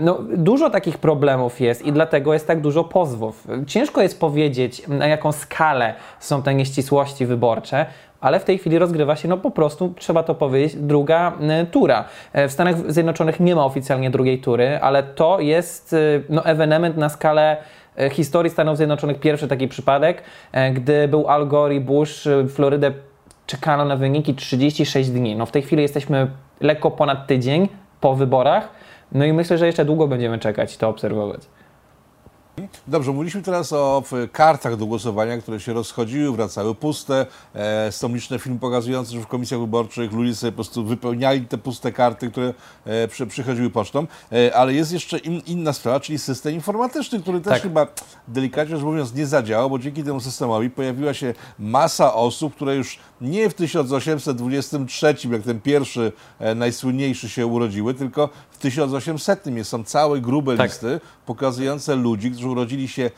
No, 0.00 0.18
dużo 0.36 0.70
takich 0.70 0.98
problemów 0.98 1.60
jest 1.60 1.86
i 1.86 1.92
dlatego 1.92 2.32
jest 2.32 2.46
tak 2.46 2.60
dużo 2.60 2.84
pozwów. 2.84 3.46
Ciężko 3.66 4.02
jest 4.02 4.20
powiedzieć, 4.20 4.88
na 4.88 5.06
jaką 5.06 5.32
skalę 5.32 5.94
są 6.20 6.42
te 6.42 6.54
nieścisłości 6.54 7.26
wyborcze, 7.26 7.86
ale 8.20 8.40
w 8.40 8.44
tej 8.44 8.58
chwili 8.58 8.78
rozgrywa 8.78 9.16
się, 9.16 9.28
no 9.28 9.36
po 9.36 9.50
prostu, 9.50 9.94
trzeba 9.96 10.22
to 10.22 10.34
powiedzieć, 10.34 10.76
druga 10.76 11.32
y, 11.62 11.66
tura. 11.66 12.04
E, 12.32 12.48
w 12.48 12.52
Stanach 12.52 12.92
Zjednoczonych 12.92 13.40
nie 13.40 13.54
ma 13.54 13.64
oficjalnie 13.64 14.10
drugiej 14.10 14.40
tury, 14.40 14.78
ale 14.82 15.02
to 15.02 15.40
jest 15.40 15.92
y, 15.92 16.22
no, 16.28 16.44
ewenement 16.44 16.96
na 16.96 17.08
skalę 17.08 17.56
historii 18.10 18.50
Stanów 18.50 18.76
Zjednoczonych, 18.76 19.20
pierwszy 19.20 19.48
taki 19.48 19.68
przypadek, 19.68 20.22
e, 20.52 20.70
gdy 20.70 21.08
był 21.08 21.28
Al 21.28 21.48
Gore 21.48 21.74
i 21.74 21.80
Bush, 21.80 22.28
Florydę 22.48 22.92
czekano 23.46 23.84
na 23.84 23.96
wyniki 23.96 24.34
36 24.34 25.10
dni. 25.10 25.36
No 25.36 25.46
w 25.46 25.50
tej 25.50 25.62
chwili 25.62 25.82
jesteśmy 25.82 26.30
lekko 26.60 26.90
ponad 26.90 27.26
tydzień 27.26 27.68
po 28.00 28.14
wyborach, 28.14 28.68
no 29.12 29.24
i 29.24 29.32
myślę, 29.32 29.58
że 29.58 29.66
jeszcze 29.66 29.84
długo 29.84 30.08
będziemy 30.08 30.38
czekać 30.38 30.74
i 30.74 30.78
to 30.78 30.88
obserwować. 30.88 31.40
Dobrze, 32.86 33.12
mówiliśmy 33.12 33.42
teraz 33.42 33.72
o 33.72 34.02
kartach 34.32 34.76
do 34.76 34.86
głosowania, 34.86 35.38
które 35.38 35.60
się 35.60 35.72
rozchodziły, 35.72 36.36
wracały 36.36 36.74
puste. 36.74 37.26
E, 37.54 37.92
są 37.92 38.14
liczne 38.14 38.38
filmy 38.38 38.58
pokazujące, 38.58 39.12
że 39.12 39.20
w 39.20 39.26
komisjach 39.26 39.60
wyborczych 39.60 40.12
ludzie 40.12 40.34
sobie 40.34 40.52
po 40.52 40.56
prostu 40.56 40.84
wypełniali 40.84 41.40
te 41.40 41.58
puste 41.58 41.92
karty, 41.92 42.30
które 42.30 42.54
e, 42.84 43.08
przy, 43.08 43.26
przychodziły 43.26 43.70
pocztą. 43.70 44.06
E, 44.32 44.56
ale 44.56 44.74
jest 44.74 44.92
jeszcze 44.92 45.18
in, 45.18 45.42
inna 45.46 45.72
sprawa, 45.72 46.00
czyli 46.00 46.18
system 46.18 46.54
informatyczny, 46.54 47.20
który 47.20 47.40
też 47.40 47.52
tak. 47.52 47.62
chyba 47.62 47.86
delikatnie 48.28 48.76
rzecz 48.76 48.84
mówiąc 48.84 49.14
nie 49.14 49.26
zadziałał, 49.26 49.70
bo 49.70 49.78
dzięki 49.78 50.04
temu 50.04 50.20
systemowi 50.20 50.70
pojawiła 50.70 51.14
się 51.14 51.34
masa 51.58 52.14
osób, 52.14 52.54
które 52.54 52.76
już 52.76 52.98
nie 53.20 53.50
w 53.50 53.54
1823, 53.54 55.14
jak 55.30 55.42
ten 55.42 55.60
pierwszy, 55.60 56.12
e, 56.38 56.54
najsłynniejszy 56.54 57.28
się 57.28 57.46
urodziły, 57.46 57.94
tylko 57.94 58.28
w 58.58 58.60
1800 58.60 59.44
są 59.62 59.84
całe 59.84 60.20
grube 60.20 60.56
tak. 60.56 60.66
listy 60.66 61.00
pokazujące 61.26 61.96
ludzi, 61.96 62.30
którzy 62.30 62.48
urodzili 62.48 62.88
się 62.88 63.10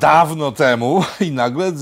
dawno 0.00 0.52
temu 0.52 1.02
i 1.20 1.30
nagle 1.30 1.72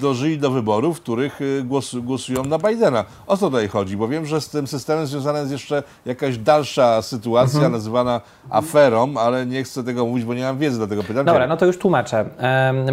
dożyli 0.00 0.38
do 0.38 0.50
wyborów, 0.50 0.98
w 0.98 1.00
których 1.00 1.40
y, 1.40 1.64
głosują 2.02 2.44
na 2.44 2.58
Bidena. 2.58 3.04
O 3.26 3.36
co 3.36 3.46
tutaj 3.46 3.68
chodzi? 3.68 3.96
Bo 3.96 4.08
wiem, 4.08 4.26
że 4.26 4.40
z 4.40 4.48
tym 4.48 4.66
systemem 4.66 5.06
związana 5.06 5.38
jest 5.38 5.52
jeszcze 5.52 5.82
jakaś 6.06 6.38
dalsza 6.38 7.02
sytuacja 7.02 7.56
mhm. 7.56 7.72
nazywana 7.72 8.20
aferą, 8.50 9.14
ale 9.16 9.46
nie 9.46 9.64
chcę 9.64 9.84
tego 9.84 10.06
mówić, 10.06 10.24
bo 10.24 10.34
nie 10.34 10.42
mam 10.42 10.58
wiedzy, 10.58 10.78
dlatego 10.78 11.02
pytam 11.02 11.26
Dobra, 11.26 11.46
no 11.46 11.56
to 11.56 11.66
już 11.66 11.78
tłumaczę. 11.78 12.24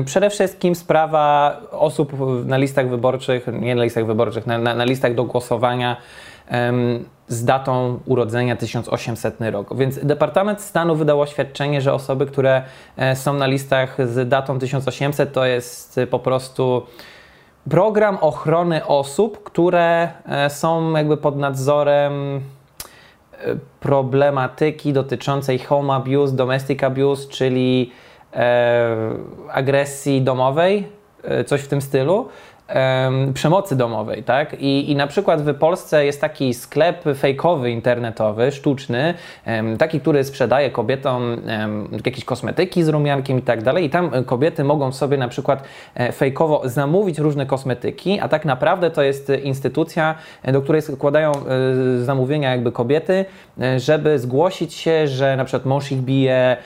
Przede 0.06 0.30
wszystkim 0.30 0.75
sprawa 0.75 1.58
osób 1.72 2.14
na 2.46 2.58
listach 2.58 2.90
wyborczych, 2.90 3.48
nie 3.62 3.75
na 3.75 3.84
listach 3.84 4.06
wyborczych, 4.06 4.48
na, 4.48 4.58
na, 4.58 4.75
na 4.75 4.86
listach 4.86 5.16
do 5.16 5.24
głosowania 5.24 5.98
z 7.27 7.46
datą 7.46 8.00
urodzenia 8.05 8.55
1800 8.55 9.36
rok. 9.41 9.77
Więc 9.77 10.05
Departament 10.05 10.62
Stanu 10.62 10.96
wydał 10.96 11.22
oświadczenie, 11.22 11.82
że 11.82 11.94
osoby, 11.94 12.25
które 12.25 12.63
e, 12.98 13.15
są 13.15 13.34
na 13.34 13.48
listach 13.48 13.98
z 14.08 14.29
datą 14.29 14.60
1800 14.60 15.34
to 15.34 15.46
jest 15.46 16.00
po 16.10 16.20
prostu 16.20 16.86
program 17.70 18.17
ochrony 18.22 18.86
osób, 18.86 19.44
które 19.44 20.10
e, 20.25 20.50
są 20.50 20.91
jakby 20.96 21.17
pod 21.17 21.38
nadzorem 21.38 22.13
e, 22.34 22.41
problematyki 23.79 24.94
dotyczącej 24.94 25.60
home 25.60 25.94
abuse, 25.94 26.36
domestic 26.36 26.84
abuse, 26.84 27.27
czyli 27.29 27.91
agresji 29.51 30.22
domowej, 30.22 30.88
coś 31.46 31.62
w 31.62 31.67
tym 31.67 31.82
stylu 31.82 32.29
przemocy 33.34 33.75
domowej, 33.75 34.24
tak? 34.24 34.62
I, 34.62 34.91
I 34.91 34.95
na 34.95 35.07
przykład 35.07 35.41
w 35.41 35.55
Polsce 35.55 36.05
jest 36.05 36.22
taki 36.22 36.53
sklep 36.53 37.03
fejkowy 37.17 37.72
internetowy, 37.72 38.51
sztuczny, 38.51 39.13
taki, 39.79 40.00
który 40.00 40.24
sprzedaje 40.24 40.72
kobietom 40.72 41.38
jakieś 42.05 42.25
kosmetyki 42.25 42.84
z 42.84 42.89
rumiankiem 42.89 43.39
i 43.39 43.41
tak 43.41 43.63
dalej. 43.63 43.86
I 43.86 43.89
tam 43.89 44.12
kobiety 44.25 44.63
mogą 44.63 44.91
sobie 44.91 45.17
na 45.17 45.27
przykład 45.27 45.63
e, 45.95 46.12
fejkowo 46.12 46.62
zamówić 46.65 47.19
różne 47.19 47.45
kosmetyki, 47.45 48.19
a 48.19 48.27
tak 48.29 48.45
naprawdę 48.45 48.91
to 48.91 49.01
jest 49.01 49.31
instytucja, 49.43 50.15
do 50.43 50.62
której 50.62 50.81
składają 50.81 51.31
e, 51.31 52.03
zamówienia 52.03 52.51
jakby 52.51 52.72
kobiety, 52.72 53.25
e, 53.62 53.79
żeby 53.79 54.19
zgłosić 54.19 54.74
się, 54.74 55.07
że 55.07 55.38
na 55.38 55.45
przykład 55.45 55.65
mąż 55.65 55.91
ich 55.91 56.01
bije, 56.01 56.57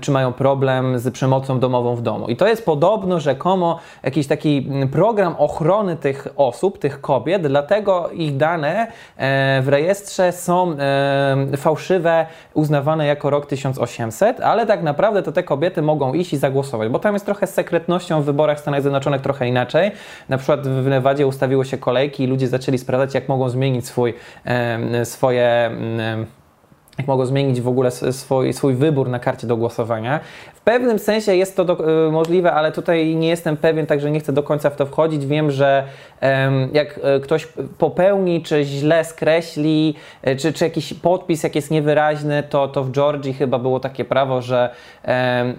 czy 0.00 0.10
mają 0.10 0.32
problem 0.32 0.98
z 0.98 1.12
przemocą 1.12 1.60
domową 1.60 1.96
w 1.96 2.02
domu. 2.02 2.28
I 2.28 2.36
to 2.36 2.48
jest 2.48 2.64
podobno 2.64 3.20
rzekomo 3.20 3.78
jakiś 4.02 4.26
taki 4.26 4.68
program, 4.92 5.25
program 5.26 5.50
ochrony 5.50 5.96
tych 5.96 6.28
osób, 6.36 6.78
tych 6.78 7.00
kobiet, 7.00 7.42
dlatego 7.42 8.10
ich 8.10 8.36
dane 8.36 8.86
e, 9.16 9.62
w 9.62 9.68
rejestrze 9.68 10.32
są 10.32 10.72
e, 10.72 11.56
fałszywe, 11.56 12.26
uznawane 12.54 13.06
jako 13.06 13.30
rok 13.30 13.46
1800, 13.46 14.40
ale 14.40 14.66
tak 14.66 14.82
naprawdę 14.82 15.22
to 15.22 15.32
te 15.32 15.42
kobiety 15.42 15.82
mogą 15.82 16.14
iść 16.14 16.32
i 16.32 16.36
zagłosować, 16.36 16.88
bo 16.88 16.98
tam 16.98 17.14
jest 17.14 17.24
trochę 17.24 17.46
z 17.46 17.54
sekretnością 17.54 18.22
w 18.22 18.24
wyborach 18.24 18.58
w 18.58 18.60
Stanach 18.60 18.82
Zjednoczonych 18.82 19.20
trochę 19.20 19.48
inaczej. 19.48 19.90
Na 20.28 20.36
przykład 20.38 20.68
w 20.68 20.86
Nevadzie 20.86 21.26
ustawiło 21.26 21.64
się 21.64 21.78
kolejki 21.78 22.24
i 22.24 22.26
ludzie 22.26 22.48
zaczęli 22.48 22.78
sprawdzać, 22.78 23.14
jak 23.14 23.28
mogą 23.28 23.48
zmienić 23.48 23.86
swój, 23.86 24.14
e, 24.44 25.04
swoje 25.04 25.70
jak 26.98 27.06
mogą 27.06 27.26
zmienić 27.26 27.60
w 27.60 27.68
ogóle 27.68 27.90
swój, 27.90 28.52
swój 28.52 28.74
wybór 28.74 29.08
na 29.08 29.18
karcie 29.18 29.46
do 29.46 29.56
głosowania 29.56 30.20
pewnym 30.66 30.98
sensie 30.98 31.34
jest 31.34 31.56
to 31.56 31.64
do, 31.64 32.06
y, 32.08 32.12
możliwe, 32.12 32.52
ale 32.52 32.72
tutaj 32.72 33.16
nie 33.16 33.28
jestem 33.28 33.56
pewien, 33.56 33.86
także 33.86 34.10
nie 34.10 34.20
chcę 34.20 34.32
do 34.32 34.42
końca 34.42 34.70
w 34.70 34.76
to 34.76 34.86
wchodzić. 34.86 35.26
Wiem, 35.26 35.50
że 35.50 35.84
jak 36.72 37.00
e, 37.02 37.20
ktoś 37.20 37.48
popełni, 37.78 38.42
czy 38.42 38.64
źle 38.64 39.04
skreśli, 39.04 39.94
e, 40.22 40.36
czy, 40.36 40.52
czy 40.52 40.64
jakiś 40.64 40.94
podpis, 40.94 41.42
jak 41.42 41.54
jest 41.54 41.70
niewyraźny, 41.70 42.42
to, 42.42 42.68
to 42.68 42.84
w 42.84 42.90
Georgii 42.90 43.34
chyba 43.34 43.58
było 43.58 43.80
takie 43.80 44.04
prawo, 44.04 44.42
że, 44.42 44.70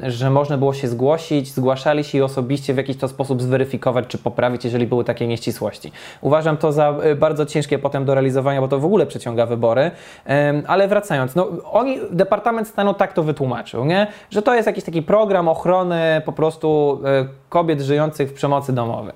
że 0.04 0.30
można 0.30 0.58
było 0.58 0.74
się 0.74 0.88
zgłosić, 0.88 1.54
zgłaszali 1.54 2.04
się 2.04 2.18
i 2.18 2.22
osobiście 2.22 2.74
w 2.74 2.78
jakiś 2.78 2.98
to 2.98 3.08
sposób 3.08 3.42
zweryfikować, 3.42 4.06
czy 4.08 4.18
poprawić, 4.18 4.66
jeżeli 4.66 4.88
były 4.88 5.04
takie 5.04 5.28
nieścisłości. 5.28 5.92
Uważam 6.22 6.58
to 6.58 6.72
za 6.72 6.96
bardzo 7.16 7.46
ciężkie 7.46 7.80
potem 7.80 8.06
do 8.06 8.14
realizowania, 8.14 8.62
bo 8.62 8.68
to 8.68 8.80
w 8.80 8.86
ogóle 8.86 9.06
przeciąga 9.06 9.46
wybory. 9.46 9.92
Ale 10.68 10.88
wracając, 10.88 11.36
no 11.36 11.48
oni, 11.72 12.00
Departament 12.12 12.68
Stanu 12.68 12.94
tak 12.94 13.14
to 13.14 13.24
wytłumaczył, 13.24 13.86
nie? 13.86 14.08
że 14.32 14.42
to 14.42 14.56
jest 14.56 14.68
jakiś 14.68 14.84
taki 14.84 14.97
program 15.02 15.48
ochrony 15.48 16.22
po 16.26 16.32
prostu 16.32 17.00
kobiet 17.50 17.82
żyjących 17.82 18.30
w 18.30 18.34
przemocy 18.34 18.74
domowej. 18.74 19.14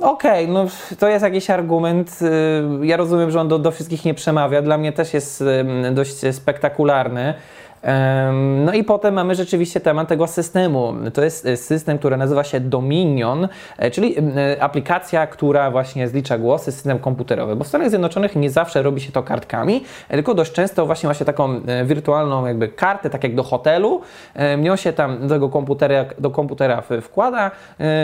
Okej, 0.00 0.44
okay, 0.44 0.54
no 0.54 0.66
to 0.98 1.08
jest 1.08 1.24
jakiś 1.24 1.50
argument. 1.50 2.18
Y, 2.82 2.86
ja 2.86 2.96
rozumiem, 2.96 3.30
że 3.30 3.40
on 3.40 3.48
do, 3.48 3.58
do 3.58 3.70
wszystkich 3.70 4.04
nie 4.04 4.14
przemawia. 4.14 4.62
Dla 4.62 4.78
mnie 4.78 4.92
też 4.92 5.14
jest 5.14 5.44
dość 5.92 6.16
spektakularny. 6.34 7.34
No 8.64 8.72
i 8.72 8.84
potem 8.84 9.14
mamy 9.14 9.34
rzeczywiście 9.34 9.80
temat 9.80 10.08
tego 10.08 10.26
systemu. 10.26 10.94
To 11.14 11.22
jest 11.22 11.46
e, 11.46 11.56
system, 11.56 11.98
który 11.98 12.16
nazywa 12.16 12.44
się 12.44 12.60
Dominion, 12.60 13.48
e, 13.78 13.90
czyli 13.90 14.16
e, 14.18 14.62
aplikacja, 14.62 15.26
która 15.26 15.70
właśnie 15.70 16.08
zlicza 16.08 16.38
głosy, 16.38 16.72
system 16.72 16.98
komputerowy. 16.98 17.56
Bo 17.56 17.64
w 17.64 17.68
Stanach 17.68 17.88
Zjednoczonych 17.88 18.36
nie 18.36 18.50
zawsze 18.50 18.82
robi 18.82 19.00
się 19.00 19.12
to 19.12 19.22
kartkami, 19.22 19.84
tylko 20.08 20.34
dość 20.34 20.52
często 20.52 20.86
właśnie 20.86 21.08
ma 21.08 21.14
się 21.14 21.24
taką 21.24 21.60
wirtualną 21.84 22.46
jakby 22.46 22.68
kartę, 22.68 23.10
tak 23.10 23.24
jak 23.24 23.34
do 23.34 23.42
hotelu. 23.42 24.00
Nią 24.58 24.76
się 24.76 24.92
tam 24.92 25.20
do 25.20 25.34
tego 25.34 25.48
komputera, 25.48 26.04
do 26.18 26.30
komputera 26.30 26.82
wkłada, 27.02 27.50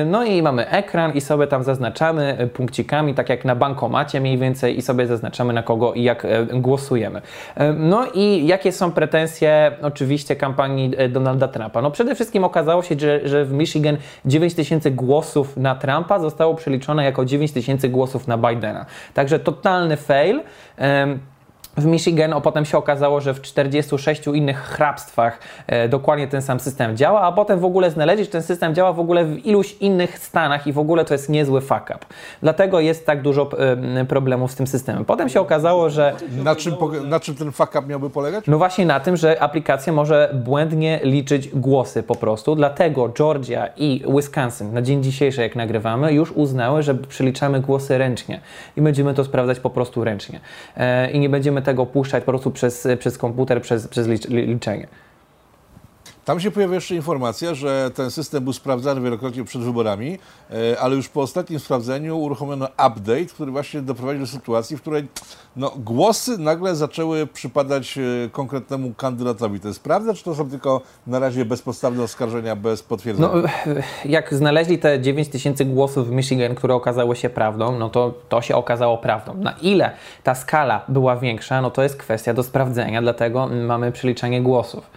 no 0.07 0.25
i 0.25 0.43
mamy 0.43 0.69
ekran 0.69 1.13
i 1.13 1.21
sobie 1.21 1.47
tam 1.47 1.63
zaznaczamy 1.63 2.49
punkcikami, 2.55 3.15
tak 3.15 3.29
jak 3.29 3.45
na 3.45 3.55
bankomacie 3.55 4.21
mniej 4.21 4.39
więcej 4.39 4.79
i 4.79 4.83
sobie 4.83 5.07
zaznaczamy 5.07 5.53
na 5.53 5.63
kogo 5.63 5.95
i 5.95 6.03
jak 6.03 6.27
głosujemy. 6.53 7.23
No 7.77 8.07
i 8.15 8.47
jakie 8.47 8.73
są 8.73 8.93
pretensje 8.93 9.66
oczywiście 9.83 10.37
kampanii 10.37 10.93
e, 10.97 11.09
Donalda 11.09 11.49
Trumpa? 11.49 11.83
No 11.83 11.91
przede 11.91 12.15
wszystkim 12.15 12.45
okazało 12.45 12.83
się, 12.83 12.97
że, 12.99 13.29
że 13.29 13.45
w 13.45 13.53
Michigan 13.53 13.97
9 14.25 14.55
tysięcy 14.55 14.91
głosów 14.91 15.57
na 15.57 15.75
Trumpa 15.75 16.19
zostało 16.19 16.55
przeliczone 16.55 17.05
jako 17.05 17.25
9 17.25 17.53
tysięcy 17.53 17.89
głosów 17.89 18.29
na 18.29 18.39
Bidena. 18.39 18.87
Także 19.15 19.39
totalny 19.39 19.97
fail 19.97 20.41
w 21.77 21.87
Michigan, 21.87 22.33
a 22.33 22.41
potem 22.41 22.65
się 22.65 22.79
okazało, 22.79 23.21
że 23.21 23.35
w 23.35 23.43
46 23.43 24.27
innych 24.27 24.59
hrabstwach 24.59 25.39
e, 25.67 25.89
dokładnie 25.89 26.29
ten 26.29 26.43
sam 26.43 26.61
system 26.61 26.97
działa, 26.97 27.21
a 27.21 27.33
potem 27.33 27.61
w 27.61 27.65
ogóle 27.65 27.91
znaleźć, 27.91 28.25
że 28.25 28.31
ten 28.31 28.43
system 28.43 28.75
działa 28.75 28.93
w 28.93 29.01
ogóle 29.01 29.25
w 29.25 29.47
iluś 29.47 29.77
innych 29.81 30.19
stanach 30.19 30.67
i 30.67 30.73
w 30.73 30.79
ogóle 30.79 31.05
to 31.05 31.15
jest 31.15 31.29
niezły 31.29 31.61
fuck 31.61 31.83
up. 31.83 31.99
Dlatego 32.43 32.81
jest 32.81 33.07
tak 33.07 33.23
dużo 33.23 33.51
e, 33.99 34.05
problemów 34.05 34.53
z 34.53 34.55
tym 34.55 34.67
systemem. 34.67 35.05
Potem 35.05 35.29
się 35.29 35.41
okazało, 35.41 35.91
że... 35.91 36.15
Na 36.45 36.57
czym, 36.57 36.75
na 37.05 37.21
czym 37.21 37.35
ten 37.35 37.53
fuck 37.53 37.75
up 37.75 37.83
miałby 37.87 38.11
polegać? 38.11 38.45
No 38.47 38.59
właśnie 38.59 38.87
na 38.87 39.01
tym, 39.01 39.17
że 39.17 39.43
aplikacja 39.43 39.93
może 39.93 40.31
błędnie 40.35 41.01
liczyć 41.03 41.49
głosy 41.49 42.03
po 42.03 42.15
prostu, 42.15 42.55
dlatego 42.55 43.09
Georgia 43.09 43.69
i 43.77 44.05
Wisconsin 44.17 44.73
na 44.73 44.83
dzień 44.83 45.03
dzisiejszy, 45.03 45.43
jak 45.43 45.57
nagrywamy, 45.57 46.13
już 46.13 46.33
uznały, 46.33 46.83
że 46.83 46.95
przeliczamy 46.95 47.61
głosy 47.61 47.99
ręcznie 47.99 48.41
i 48.77 48.83
będziemy 48.83 49.15
to 49.15 49.25
sprawdzać 49.25 49.61
po 49.61 49.71
prostu 49.71 50.05
ręcznie. 50.05 50.41
E, 50.77 51.11
I 51.11 51.19
nie 51.19 51.29
będziemy 51.29 51.63
tego 51.67 51.87
puszczać 51.87 52.25
po 52.25 52.33
prostu 52.33 52.51
przez, 52.51 52.89
przez 52.99 53.19
komputer, 53.19 53.63
przez, 53.63 53.89
przez 53.89 54.09
liczenie. 54.29 54.87
Tam 56.27 56.41
się 56.41 56.51
pojawia 56.51 56.75
jeszcze 56.75 56.95
informacja, 56.95 57.55
że 57.55 57.91
ten 57.95 58.11
system 58.11 58.45
był 58.45 58.53
sprawdzany 58.53 59.01
wielokrotnie 59.01 59.45
przed 59.45 59.63
wyborami, 59.63 60.19
e, 60.51 60.81
ale 60.81 60.97
już 60.97 61.09
po 61.09 61.21
ostatnim 61.21 61.61
sprawdzeniu 61.61 62.19
uruchomiono 62.19 62.67
update, 62.67 63.25
który 63.25 63.53
właśnie 63.53 63.83
doprowadził 63.83 64.21
do 64.21 64.27
sytuacji, 64.27 64.77
w 64.77 64.81
której 64.81 65.09
no, 65.57 65.73
głosy 65.77 66.39
nagle 66.39 66.77
zaczęły 66.77 67.27
przypadać 67.27 67.99
e, 67.99 68.03
konkretnemu 68.31 68.95
kandydatowi. 68.95 69.61
To 69.61 69.69
jest 69.69 69.83
prawda, 69.83 70.15
czy 70.15 70.25
to 70.25 70.35
są 70.35 70.51
tylko 70.51 70.81
na 71.07 71.19
razie 71.19 71.45
bezpodstawne 71.45 72.03
oskarżenia 72.03 72.57
bez 72.57 72.83
potwierdzenia? 72.83 73.29
No, 73.35 73.49
jak 74.05 74.35
znaleźli 74.35 74.79
te 74.79 75.01
9 75.01 75.29
tysięcy 75.29 75.65
głosów 75.65 76.09
w 76.09 76.11
Michigan, 76.11 76.55
które 76.55 76.75
okazały 76.75 77.17
się 77.17 77.31
prawdą, 77.31 77.79
no 77.79 77.89
to 77.89 78.15
to 78.29 78.43
się 78.43 78.57
okazało 78.57 78.99
prawdą. 78.99 79.35
Na 79.35 79.53
ile 79.63 79.91
ta 80.23 80.35
skala 80.35 80.85
była 80.89 81.17
większa, 81.17 81.61
no 81.63 81.71
to 81.71 81.83
jest 81.83 81.97
kwestia 81.97 82.35
do 82.35 82.43
sprawdzenia, 82.43 83.03
dlatego 83.03 83.49
mamy 83.67 83.93
przeliczenie 83.93 84.43
głosów. 84.43 84.91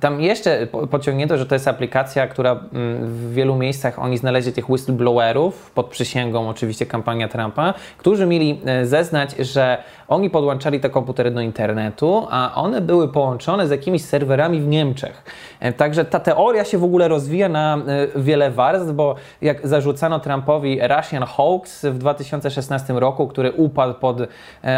Tam 0.00 0.20
jeszcze 0.20 0.66
pociągnięto, 0.90 1.38
że 1.38 1.46
to 1.46 1.54
jest 1.54 1.68
aplikacja, 1.68 2.26
która 2.26 2.50
mm, 2.50 3.06
w 3.06 3.34
wielu 3.34 3.56
miejscach 3.56 3.98
oni 3.98 4.18
znaleźli 4.18 4.52
tych 4.52 4.70
whistleblowerów, 4.70 5.70
pod 5.70 5.86
przysięgą 5.86 6.48
oczywiście 6.48 6.86
kampania 6.86 7.28
Trumpa, 7.28 7.74
którzy 7.98 8.26
mieli 8.26 8.60
e, 8.66 8.86
zeznać, 8.86 9.34
że 9.38 9.78
oni 10.08 10.30
podłączali 10.30 10.80
te 10.80 10.90
komputery 10.90 11.30
do 11.30 11.40
internetu, 11.40 12.26
a 12.30 12.52
one 12.54 12.80
były 12.80 13.08
połączone 13.08 13.66
z 13.66 13.70
jakimiś 13.70 14.04
serwerami 14.04 14.60
w 14.60 14.66
Niemczech. 14.66 15.24
E, 15.60 15.72
także 15.72 16.04
ta 16.04 16.20
teoria 16.20 16.64
się 16.64 16.78
w 16.78 16.84
ogóle 16.84 17.08
rozwija 17.08 17.48
na 17.48 17.76
e, 18.16 18.20
wiele 18.20 18.50
warstw, 18.50 18.92
bo 18.92 19.14
jak 19.42 19.68
zarzucano 19.68 20.20
Trumpowi 20.20 20.80
Russian 20.88 21.22
hoax 21.22 21.84
w 21.84 21.98
2016 21.98 22.92
roku, 22.92 23.28
który 23.28 23.52
upadł 23.52 23.94
pod 23.94 24.18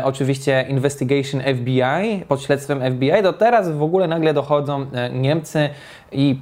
oczywiście 0.04 0.64
investigation 0.68 1.40
FBI, 1.40 2.24
pod 2.28 2.42
śledztwem 2.42 2.94
FBI, 2.94 3.22
to 3.22 3.32
teraz 3.32 3.70
w 3.70 3.82
ogóle 3.82 4.08
nagle 4.08 4.23
dochodzą 4.32 4.86
e, 4.92 5.10
Niemcy 5.10 5.70
i 6.12 6.40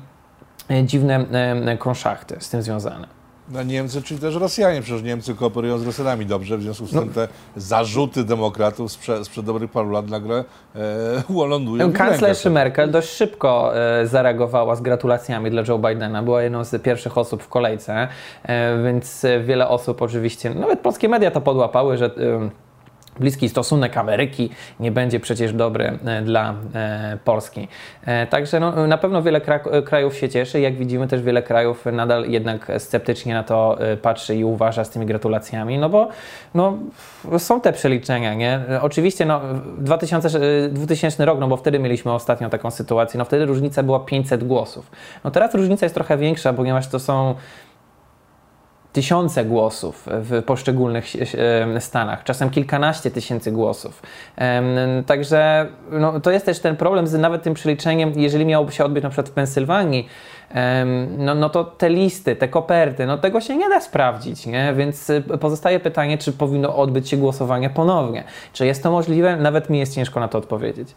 e, 0.71 0.85
dziwne 0.85 1.25
e, 1.67 1.77
konszachty 1.77 2.37
z 2.41 2.51
tym 2.51 2.63
związane. 2.63 3.23
No 3.49 3.63
Niemcy, 3.63 4.03
czyli 4.03 4.21
też 4.21 4.35
Rosjanie, 4.35 4.83
przecież 4.83 5.03
Niemcy 5.03 5.35
kooperują 5.35 5.79
z 5.79 5.87
Rosjanami 5.87 6.27
dobrze, 6.27 6.59
w 6.59 6.63
związku 6.63 6.87
z 6.87 6.91
tym 6.91 7.07
no. 7.07 7.15
te 7.15 7.29
zarzuty 7.57 8.25
demokratów 8.25 8.93
sprzed, 8.93 9.27
sprzed 9.27 9.45
dobrych 9.45 9.71
paru 9.71 9.91
lat 9.91 10.09
nagle 10.09 10.45
e, 10.77 11.47
lądują 11.49 11.93
Kanclerz 11.93 12.45
Merkel 12.45 12.91
dość 12.91 13.09
szybko 13.09 13.73
e, 13.77 14.07
zareagowała 14.07 14.77
z 14.77 14.81
gratulacjami 14.81 15.51
dla 15.51 15.63
Joe 15.69 15.79
Bidena. 15.79 16.23
Była 16.23 16.43
jedną 16.43 16.65
z 16.65 16.83
pierwszych 16.83 17.19
osób 17.19 17.43
w 17.43 17.49
kolejce, 17.49 18.09
e, 18.43 18.83
więc 18.85 19.27
wiele 19.45 19.69
osób 19.69 20.03
oczywiście, 20.03 20.55
nawet 20.55 20.81
polskie 20.81 21.09
media 21.09 21.31
to 21.31 21.41
podłapały, 21.41 21.97
że 21.97 22.07
e, 22.07 22.51
bliski 23.21 23.49
stosunek 23.49 23.97
Ameryki 23.97 24.51
nie 24.81 24.93
będzie 24.93 25.21
przecież 25.21 25.53
dobry 25.53 25.99
e, 26.05 26.23
dla 26.23 26.55
e, 26.75 27.19
Polski. 27.25 27.69
E, 28.07 28.27
także 28.27 28.61
no, 28.61 28.87
na 28.87 28.99
pewno 28.99 29.23
wiele 29.23 29.41
krajów 29.85 30.17
się 30.17 30.29
cieszy, 30.29 30.61
jak 30.61 30.77
widzimy 30.77 31.09
też 31.09 31.23
wiele 31.23 31.43
krajów 31.43 31.85
nadal 31.93 32.25
jednak 32.29 32.73
sceptycznie 32.79 33.35
na 33.35 33.43
to 33.43 33.79
patrzy 34.03 34.37
i 34.37 34.45
uważa 34.45 34.85
z 34.85 34.91
tymi 34.91 35.07
gratulacjami, 35.07 35.79
no 35.79 35.89
bo 35.89 36.09
no, 36.55 36.79
są 37.39 37.61
te 37.61 37.73
przeliczenia, 37.73 38.35
nie? 38.35 38.61
Oczywiście 38.81 39.27
no, 39.27 39.41
2000, 39.79 40.69
2000 40.71 41.25
rok, 41.25 41.41
no 41.41 41.49
bo 41.49 41.57
wtedy 41.57 41.79
mieliśmy 41.79 42.13
ostatnią 42.13 42.51
taką 42.51 42.71
sytuację, 42.71 43.19
no 43.19 43.25
wtedy 43.25 43.47
różnica 43.47 43.83
była 43.83 44.01
500 44.01 44.45
głosów. 44.45 44.91
No 45.25 45.31
teraz 45.31 45.55
różnica 45.55 45.87
jest 45.87 45.95
trochę 45.95 46.17
większa, 46.17 46.53
ponieważ 46.53 46.89
to 46.89 46.99
są 46.99 47.35
tysiące 48.93 49.45
głosów 49.45 50.09
w 50.11 50.43
poszczególnych 50.43 51.05
stanach, 51.79 52.25
czasem 52.25 52.51
kilkanaście 52.51 53.11
tysięcy 53.11 53.53
głosów. 53.53 54.03
Także 55.07 55.67
no, 55.91 56.21
to 56.21 56.31
jest 56.31 56.47
też 56.47 56.61
ten 56.61 56.77
problem 56.77 57.07
z 57.07 57.15
nawet 57.15 57.43
tym 57.43 57.55
przeliczeniem, 57.55 58.13
jeżeli 58.17 58.47
miałoby 58.47 58.73
się 58.73 58.85
odbyć 58.85 59.03
na 59.03 59.11
przykład 59.11 59.29
w 59.29 59.33
Pensylwanii, 59.33 60.09
no, 61.19 61.35
no 61.35 61.51
to 61.51 61.65
te 61.65 61.91
listy, 61.91 62.37
te 62.37 62.49
koperty, 62.49 63.07
no 63.07 63.19
tego 63.19 63.41
się 63.41 63.57
nie 63.57 63.69
da 63.69 63.81
sprawdzić, 63.81 64.47
nie? 64.47 64.75
więc 64.77 65.11
y, 65.11 65.23
pozostaje 65.41 65.81
pytanie, 65.81 66.19
czy 66.19 66.33
powinno 66.33 66.77
odbyć 66.77 67.09
się 67.09 67.17
głosowanie 67.17 67.71
ponownie. 67.71 68.25
Czy 68.53 68.67
jest 68.67 68.83
to 68.83 68.91
możliwe? 68.91 69.37
Nawet 69.37 69.71
mi 69.71 69.79
jest 69.79 69.95
ciężko 69.95 70.21
na 70.21 70.29
to 70.29 70.39
odpowiedzieć. 70.39 70.95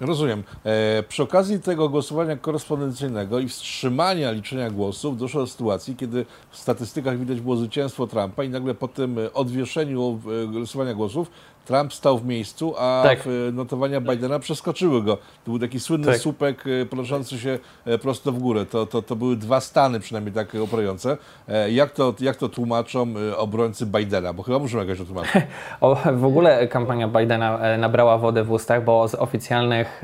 Rozumiem. 0.00 0.42
E, 0.64 1.02
przy 1.02 1.22
okazji 1.22 1.60
tego 1.60 1.88
głosowania 1.88 2.36
korespondencyjnego 2.36 3.38
i 3.38 3.48
wstrzymania 3.48 4.30
liczenia 4.30 4.70
głosów 4.70 5.18
doszło 5.18 5.40
do 5.40 5.46
sytuacji, 5.46 5.96
kiedy 5.96 6.26
w 6.50 6.58
statystykach 6.58 7.18
widać 7.18 7.40
było 7.40 7.56
zwycięstwo 7.56 8.06
Trumpa 8.06 8.44
i 8.44 8.48
nagle 8.48 8.74
po 8.74 8.88
tym 8.88 9.18
odwieszeniu 9.34 10.20
e, 10.44 10.46
głosowania 10.46 10.94
głosów 10.94 11.30
Trump 11.66 11.94
stał 11.94 12.18
w 12.18 12.26
miejscu, 12.26 12.74
a 12.78 13.02
tak. 13.04 13.18
notowania 13.52 14.00
Bidena 14.00 14.38
przeskoczyły 14.38 15.02
go. 15.02 15.16
To 15.16 15.50
był 15.50 15.58
taki 15.58 15.80
słynny 15.80 16.06
tak. 16.06 16.16
słupek 16.16 16.64
e, 16.82 16.86
podnoszący 16.86 17.38
się 17.38 17.58
e, 17.84 17.98
prosto 17.98 18.32
w 18.32 18.38
górę. 18.38 18.66
To, 18.66 18.86
to, 18.86 19.02
to 19.02 19.16
były 19.16 19.36
dwa 19.36 19.60
stany 19.60 20.00
przynajmniej 20.00 20.34
tak 20.34 20.54
operujące. 20.54 21.16
E, 21.48 21.70
jak 21.70 21.90
to, 21.90 22.14
jak 22.20 22.36
to 22.36 22.48
tłumaczą 22.48 23.14
obrońcy 23.36 23.86
Bidena? 23.86 24.32
Bo 24.32 24.42
chyba 24.42 24.58
muszą 24.58 24.78
jakoś 24.78 24.98
to 24.98 25.04
tłumaczyć. 25.04 25.32
O, 25.80 25.96
w 26.12 26.24
ogóle 26.24 26.68
kampania 26.68 27.08
Bidena 27.08 27.58
nabrała 27.78 28.18
wodę 28.18 28.44
w 28.44 28.50
ustach, 28.50 28.84
bo 28.84 29.08
z 29.08 29.14
oficjalnych 29.14 30.02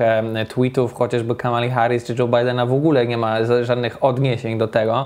tweetów 0.49 0.93
chociażby 0.93 1.35
Kamali 1.35 1.69
Harris 1.69 2.03
czy 2.03 2.15
Joe 2.19 2.27
Bidena 2.27 2.65
w 2.65 2.73
ogóle 2.73 3.07
nie 3.07 3.17
ma 3.17 3.37
żadnych 3.63 4.03
odniesień 4.03 4.57
do 4.57 4.67
tego. 4.67 5.05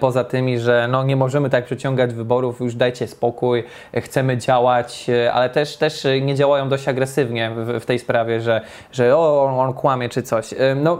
Poza 0.00 0.24
tymi, 0.24 0.58
że 0.58 0.88
no, 0.90 1.02
nie 1.04 1.16
możemy 1.16 1.50
tak 1.50 1.64
przeciągać 1.64 2.14
wyborów, 2.14 2.60
już 2.60 2.74
dajcie 2.74 3.06
spokój, 3.06 3.64
chcemy 3.94 4.38
działać, 4.38 5.06
ale 5.32 5.50
też, 5.50 5.76
też 5.76 5.89
też 5.90 6.06
nie 6.22 6.34
działają 6.34 6.68
dość 6.68 6.88
agresywnie 6.88 7.50
w, 7.56 7.80
w 7.80 7.86
tej 7.86 7.98
sprawie, 7.98 8.40
że, 8.40 8.60
że 8.92 9.16
o, 9.16 9.44
on, 9.44 9.54
on, 9.54 9.74
kłamie 9.74 10.08
czy 10.08 10.22
coś. 10.22 10.54
No, 10.76 10.98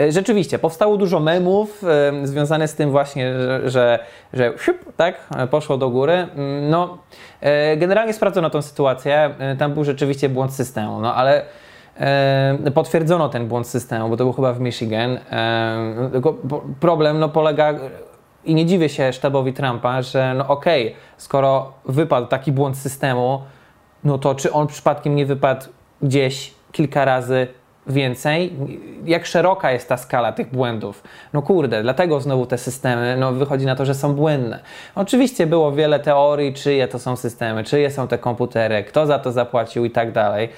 e, 0.00 0.12
rzeczywiście, 0.12 0.58
powstało 0.58 0.96
dużo 0.96 1.20
memów 1.20 1.82
związanych 2.22 2.70
z 2.70 2.74
tym 2.74 2.90
właśnie, 2.90 3.34
że, 3.38 3.70
że, 3.70 3.98
że 4.32 4.52
tak, 4.96 5.28
poszło 5.50 5.76
do 5.76 5.90
góry. 5.90 6.12
Mm, 6.12 6.70
no, 6.70 6.98
generalnie 7.76 8.12
sprawdzono 8.12 8.50
tą 8.50 8.62
sytuację. 8.62 9.34
Tam 9.58 9.74
był 9.74 9.84
rzeczywiście 9.84 10.28
błąd 10.28 10.54
systemu, 10.54 11.00
no 11.00 11.14
ale 11.14 11.42
potwierdzono 12.74 13.28
ten 13.28 13.48
błąd 13.48 13.66
systemu, 13.66 14.08
bo 14.08 14.16
to 14.16 14.24
był 14.24 14.32
chyba 14.32 14.52
w 14.52 14.60
Michigan. 14.60 15.18
Tylko 16.12 16.34
problem 16.80 17.18
no, 17.18 17.28
polega 17.28 17.74
i 18.44 18.54
nie 18.54 18.66
dziwię 18.66 18.88
się 18.88 19.12
sztabowi 19.12 19.52
Trumpa, 19.52 20.02
że 20.02 20.34
no 20.34 20.48
okej, 20.48 20.86
okay, 20.86 20.98
skoro 21.16 21.72
wypadł 21.84 22.26
taki 22.26 22.52
błąd 22.52 22.78
systemu, 22.78 23.42
no 24.04 24.18
to 24.18 24.34
czy 24.34 24.52
on 24.52 24.66
przypadkiem 24.66 25.16
nie 25.16 25.26
wypadł 25.26 25.66
gdzieś 26.02 26.54
kilka 26.72 27.04
razy 27.04 27.46
więcej, 27.86 28.52
jak 29.04 29.26
szeroka 29.26 29.72
jest 29.72 29.88
ta 29.88 29.96
skala 29.96 30.32
tych 30.32 30.50
błędów. 30.50 31.02
No 31.32 31.42
kurde, 31.42 31.82
dlatego 31.82 32.20
znowu 32.20 32.46
te 32.46 32.58
systemy, 32.58 33.16
no 33.16 33.32
wychodzi 33.32 33.66
na 33.66 33.76
to, 33.76 33.84
że 33.84 33.94
są 33.94 34.14
błędne. 34.14 34.60
Oczywiście 34.94 35.46
było 35.46 35.72
wiele 35.72 36.00
teorii, 36.00 36.54
czyje 36.54 36.88
to 36.88 36.98
są 36.98 37.16
systemy, 37.16 37.64
czyje 37.64 37.90
są 37.90 38.08
te 38.08 38.18
komputery, 38.18 38.84
kto 38.84 39.06
za 39.06 39.18
to 39.18 39.32
zapłacił 39.32 39.84
i 39.84 39.90
tak 39.90 40.12
dalej. 40.12 40.48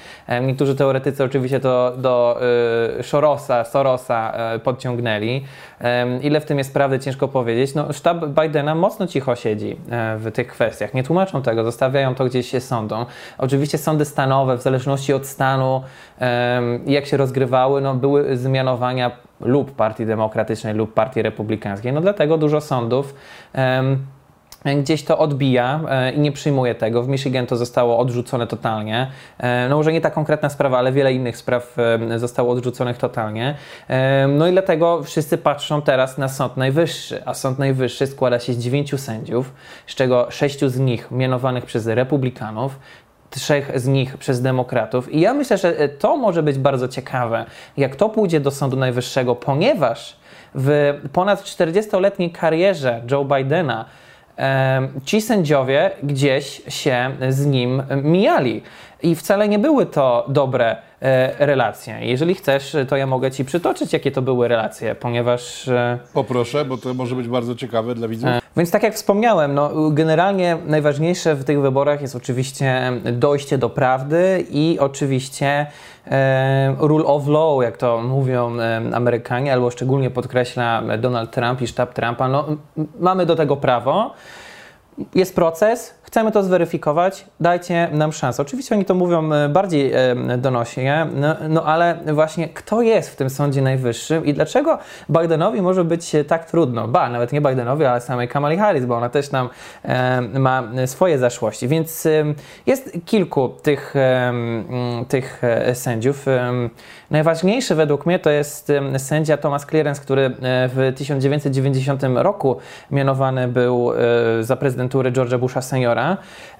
Niektórzy 0.42 0.74
teoretycy 0.74 1.24
oczywiście 1.24 1.60
to 1.60 1.92
do 1.96 2.40
y, 3.00 3.02
Sorosa, 3.02 3.64
Sorosa 3.64 4.32
y, 4.56 4.58
podciągnęli. 4.58 5.44
Ile 6.22 6.40
w 6.40 6.44
tym 6.44 6.58
jest 6.58 6.74
prawdy, 6.74 6.98
ciężko 6.98 7.28
powiedzieć. 7.28 7.74
No, 7.74 7.92
sztab 7.92 8.26
Bidena 8.26 8.74
mocno 8.74 9.06
cicho 9.06 9.36
siedzi 9.36 9.76
e, 9.90 10.16
w 10.16 10.32
tych 10.32 10.46
kwestiach. 10.46 10.94
Nie 10.94 11.02
tłumaczą 11.02 11.42
tego, 11.42 11.64
zostawiają 11.64 12.14
to 12.14 12.24
gdzieś 12.24 12.50
się 12.50 12.60
sądą. 12.60 13.06
Oczywiście 13.38 13.78
sądy 13.78 14.04
stanowe, 14.04 14.56
w 14.56 14.62
zależności 14.62 15.12
od 15.12 15.26
stanu, 15.26 15.82
jak 16.86 17.06
się 17.06 17.13
rozgrywały, 17.16 17.80
no, 17.80 17.94
były 17.94 18.36
zmianowania 18.36 19.10
lub 19.40 19.76
Partii 19.76 20.06
Demokratycznej, 20.06 20.74
lub 20.74 20.94
Partii 20.94 21.22
Republikańskiej. 21.22 21.92
No 21.92 22.00
dlatego 22.00 22.38
dużo 22.38 22.60
sądów 22.60 23.14
gdzieś 24.64 25.04
to 25.04 25.18
odbija 25.18 25.80
e, 25.88 26.12
i 26.12 26.20
nie 26.20 26.32
przyjmuje 26.32 26.74
tego. 26.74 27.02
W 27.02 27.08
Michigan 27.08 27.46
to 27.46 27.56
zostało 27.56 27.98
odrzucone 27.98 28.46
totalnie. 28.46 29.10
E, 29.38 29.68
no 29.68 29.76
może 29.76 29.92
nie 29.92 30.00
ta 30.00 30.10
konkretna 30.10 30.48
sprawa, 30.48 30.78
ale 30.78 30.92
wiele 30.92 31.12
innych 31.12 31.36
spraw 31.36 31.76
e, 32.12 32.18
zostało 32.18 32.52
odrzuconych 32.52 32.98
totalnie. 32.98 33.54
No 34.28 34.46
i 34.46 34.52
dlatego 34.52 35.02
wszyscy 35.02 35.38
patrzą 35.38 35.82
teraz 35.82 36.18
na 36.18 36.28
Sąd 36.28 36.56
Najwyższy, 36.56 37.22
a 37.26 37.34
Sąd 37.34 37.58
Najwyższy 37.58 38.06
składa 38.06 38.38
się 38.38 38.52
z 38.52 38.58
dziewięciu 38.58 38.98
sędziów, 38.98 39.52
z 39.86 39.94
czego 39.94 40.30
sześciu 40.30 40.68
z 40.68 40.78
nich 40.78 41.10
mianowanych 41.10 41.64
przez 41.64 41.86
republikanów, 41.86 42.78
trzech 43.34 43.80
z 43.80 43.86
nich 43.86 44.18
przez 44.18 44.42
demokratów. 44.42 45.12
I 45.12 45.20
ja 45.20 45.34
myślę, 45.34 45.58
że 45.58 45.88
to 45.88 46.16
może 46.16 46.42
być 46.42 46.58
bardzo 46.58 46.88
ciekawe, 46.88 47.44
jak 47.76 47.96
to 47.96 48.08
pójdzie 48.08 48.40
do 48.40 48.50
Sądu 48.50 48.76
Najwyższego, 48.76 49.34
ponieważ 49.34 50.16
w 50.54 51.00
ponad 51.12 51.42
40-letniej 51.42 52.30
karierze 52.30 53.02
Joe 53.10 53.24
Bidena 53.24 53.84
ci 55.04 55.20
sędziowie 55.20 55.90
gdzieś 56.02 56.62
się 56.68 57.10
z 57.28 57.46
nim 57.46 57.82
mijali. 58.02 58.62
I 59.04 59.14
wcale 59.14 59.48
nie 59.48 59.58
były 59.58 59.86
to 59.86 60.24
dobre 60.28 60.76
e, 61.00 61.46
relacje. 61.46 61.98
Jeżeli 62.00 62.34
chcesz, 62.34 62.76
to 62.88 62.96
ja 62.96 63.06
mogę 63.06 63.30
Ci 63.30 63.44
przytoczyć, 63.44 63.92
jakie 63.92 64.10
to 64.12 64.22
były 64.22 64.48
relacje, 64.48 64.94
ponieważ. 64.94 65.68
E, 65.68 65.98
Poproszę, 66.14 66.64
bo 66.64 66.76
to 66.76 66.94
może 66.94 67.16
być 67.16 67.28
bardzo 67.28 67.54
ciekawe 67.54 67.94
dla 67.94 68.08
widzów. 68.08 68.28
e, 68.28 68.40
więc 68.56 68.70
tak 68.70 68.82
jak 68.82 68.94
wspomniałem, 68.94 69.54
no, 69.54 69.90
generalnie 69.90 70.56
najważniejsze 70.66 71.34
w 71.34 71.44
tych 71.44 71.60
wyborach 71.60 72.00
jest 72.02 72.16
oczywiście 72.16 72.92
dojście 73.12 73.58
do 73.58 73.70
prawdy 73.70 74.44
i 74.50 74.78
oczywiście 74.80 75.66
rule 76.78 77.04
of 77.04 77.28
law, 77.28 77.62
jak 77.62 77.76
to 77.76 78.02
mówią 78.02 78.56
Amerykanie, 78.92 79.52
albo 79.52 79.70
szczególnie 79.70 80.10
podkreśla 80.10 80.82
Donald 80.98 81.30
Trump 81.30 81.62
i 81.62 81.66
sztab 81.66 81.94
Trumpa. 81.94 82.28
No, 82.28 82.46
mamy 83.00 83.26
do 83.26 83.36
tego 83.36 83.56
prawo. 83.56 84.14
Jest 85.14 85.34
proces, 85.34 85.94
chcemy 86.14 86.32
to 86.32 86.42
zweryfikować, 86.42 87.26
dajcie 87.40 87.88
nam 87.92 88.12
szansę. 88.12 88.42
Oczywiście 88.42 88.74
oni 88.74 88.84
to 88.84 88.94
mówią 88.94 89.32
e, 89.32 89.48
bardziej 89.48 89.92
e, 89.92 90.16
donośnie, 90.38 91.06
no, 91.14 91.36
no 91.48 91.64
ale 91.64 91.98
właśnie 92.12 92.48
kto 92.48 92.82
jest 92.82 93.10
w 93.10 93.16
tym 93.16 93.30
Sądzie 93.30 93.62
Najwyższym 93.62 94.24
i 94.24 94.34
dlaczego 94.34 94.78
Bidenowi 95.10 95.62
może 95.62 95.84
być 95.84 96.14
e, 96.14 96.24
tak 96.24 96.44
trudno? 96.50 96.88
Ba, 96.88 97.08
nawet 97.10 97.32
nie 97.32 97.40
Bidenowi, 97.40 97.84
ale 97.84 98.00
samej 98.00 98.28
Kamali 98.28 98.56
Harris, 98.56 98.84
bo 98.84 98.96
ona 98.96 99.08
też 99.08 99.28
tam 99.28 99.48
e, 99.82 100.20
ma 100.20 100.62
swoje 100.86 101.18
zaszłości. 101.18 101.68
Więc 101.68 102.08
jest 102.66 102.98
kilku 103.04 103.48
tych, 103.48 103.96
e, 103.96 104.28
m, 104.28 104.64
tych 105.08 105.42
sędziów. 105.72 106.26
Najważniejszy 107.10 107.74
według 107.74 108.06
mnie 108.06 108.18
to 108.18 108.30
jest 108.30 108.72
sędzia 108.98 109.36
Thomas 109.36 109.66
Clearance, 109.66 110.02
który 110.02 110.30
w 110.68 110.92
1990 110.96 112.02
roku 112.14 112.56
mianowany 112.90 113.48
był 113.48 113.92
za 114.40 114.56
prezydentury 114.56 115.12
George'a 115.12 115.38
Busha 115.38 115.62
seniora. 115.62 116.03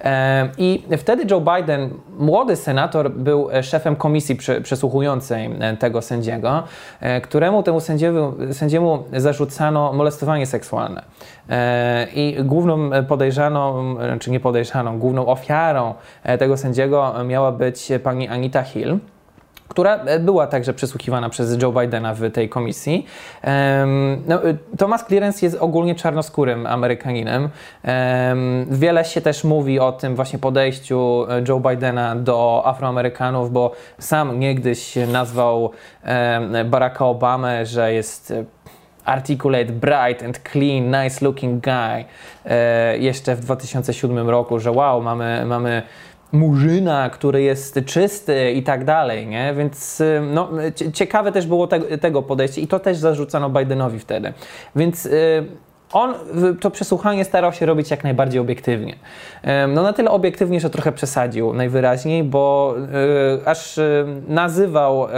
E, 0.03 0.49
I 0.57 0.83
wtedy 0.97 1.25
Joe 1.31 1.41
Biden, 1.41 1.89
młody 2.19 2.55
senator, 2.55 3.11
był 3.11 3.51
e, 3.51 3.63
szefem 3.63 3.95
komisji 3.95 4.35
prze- 4.35 4.61
przesłuchującej 4.61 5.49
e, 5.59 5.77
tego 5.77 6.01
sędziego, 6.01 6.63
e, 7.01 7.21
któremu 7.21 7.63
temu 7.63 7.79
sędziemu, 7.79 8.33
sędziemu 8.51 9.03
zarzucano 9.13 9.93
molestowanie 9.93 10.45
seksualne. 10.45 11.01
I 12.15 12.37
główną 12.43 12.89
podejrzaną, 13.07 13.95
czy 14.19 14.31
nie 14.31 14.39
podejrzaną, 14.39 14.99
główną 14.99 15.25
ofiarą 15.27 15.93
tego 16.39 16.57
sędziego 16.57 17.13
miała 17.25 17.51
być 17.51 17.91
pani 18.03 18.27
Anita 18.27 18.63
Hill 18.63 18.99
która 19.75 19.95
e, 19.95 20.19
była 20.19 20.47
także 20.47 20.73
przesłuchiwana 20.73 21.29
przez 21.29 21.61
Joe 21.61 21.71
Bidena 21.71 22.13
w 22.13 22.31
tej 22.31 22.49
komisji. 22.49 23.05
No, 24.27 24.47
y, 24.47 24.57
Thomas 24.77 25.05
Clearance 25.05 25.45
jest 25.45 25.57
ogólnie 25.59 25.95
czarnoskórym 25.95 26.67
Amerykaninem. 26.67 27.49
Em, 27.83 28.65
Wiele 28.69 29.05
się 29.05 29.21
też 29.21 29.43
mówi 29.43 29.79
o 29.79 29.91
tym 29.91 30.15
właśnie 30.15 30.39
podejściu 30.39 31.25
e, 31.29 31.43
Joe 31.47 31.59
Bidena 31.59 32.15
do 32.15 32.61
Afroamerykanów, 32.65 33.51
bo 33.51 33.71
sam 33.99 34.39
niegdyś 34.39 34.95
nazwał 35.07 35.71
Baracka 36.65 37.05
Obamę, 37.05 37.65
że 37.65 37.93
jest 37.93 38.31
e, 38.31 38.43
articulate, 39.05 39.65
bright 39.65 40.23
and 40.23 40.39
clean, 40.51 41.03
nice 41.03 41.25
looking 41.25 41.63
guy. 41.63 42.05
Jeszcze 42.99 43.35
w 43.35 43.39
2007 43.39 44.29
roku, 44.29 44.59
że 44.59 44.71
wow, 44.71 45.01
mamy, 45.01 45.45
mamy 45.45 45.83
murzyna, 46.31 47.09
który 47.09 47.41
jest 47.41 47.79
czysty 47.85 48.51
i 48.51 48.63
tak 48.63 48.85
dalej, 48.85 49.27
nie? 49.27 49.53
Więc 49.57 50.01
y, 50.01 50.21
no, 50.33 50.49
cie- 50.75 50.91
ciekawe 50.91 51.31
też 51.31 51.47
było 51.47 51.67
te, 51.67 51.79
tego 51.97 52.21
podejście 52.21 52.61
i 52.61 52.67
to 52.67 52.79
też 52.79 52.97
zarzucano 52.97 53.49
Bidenowi 53.49 53.99
wtedy. 53.99 54.33
Więc 54.75 55.05
y, 55.05 55.45
on 55.93 56.13
w- 56.33 56.59
to 56.59 56.71
przesłuchanie 56.71 57.25
starał 57.25 57.53
się 57.53 57.65
robić 57.65 57.91
jak 57.91 58.03
najbardziej 58.03 58.39
obiektywnie. 58.41 58.95
No 59.67 59.83
na 59.83 59.93
tyle 59.93 60.11
obiektywnie, 60.11 60.59
że 60.59 60.69
trochę 60.69 60.91
przesadził 60.91 61.53
najwyraźniej, 61.53 62.23
bo 62.23 62.75
y, 63.43 63.45
aż 63.47 63.77
y, 63.77 64.05
nazywał 64.27 65.05
e, 65.05 65.09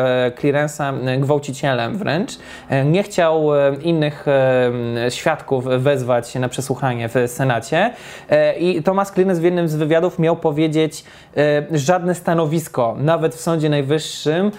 Clearance'a 0.42 1.08
e, 1.08 1.18
gwałcicielem 1.18 1.98
wręcz. 1.98 2.32
E, 2.70 2.86
Nie 2.86 3.04
chciał 3.04 3.56
e, 3.56 3.76
innych 3.82 4.26
świadków 5.10 5.66
wezwać 5.66 6.36
na 6.36 6.50
przesłuchanie 6.50 7.10
w 7.10 7.14
Senacie 7.28 7.94
i 8.60 8.84
Thomas 8.84 9.12
Clearance 9.12 9.42
w 9.42 9.44
jednym 9.44 9.68
z 9.68 9.76
wywiadów 9.76 10.20
miał 10.20 10.36
powiedzieć 10.36 11.04
żadne 11.72 12.16
stanowisko, 12.16 12.96
nawet 13.00 13.36
w 13.36 13.40
Sądzie 13.42 13.70
Najwyższym 13.70 14.52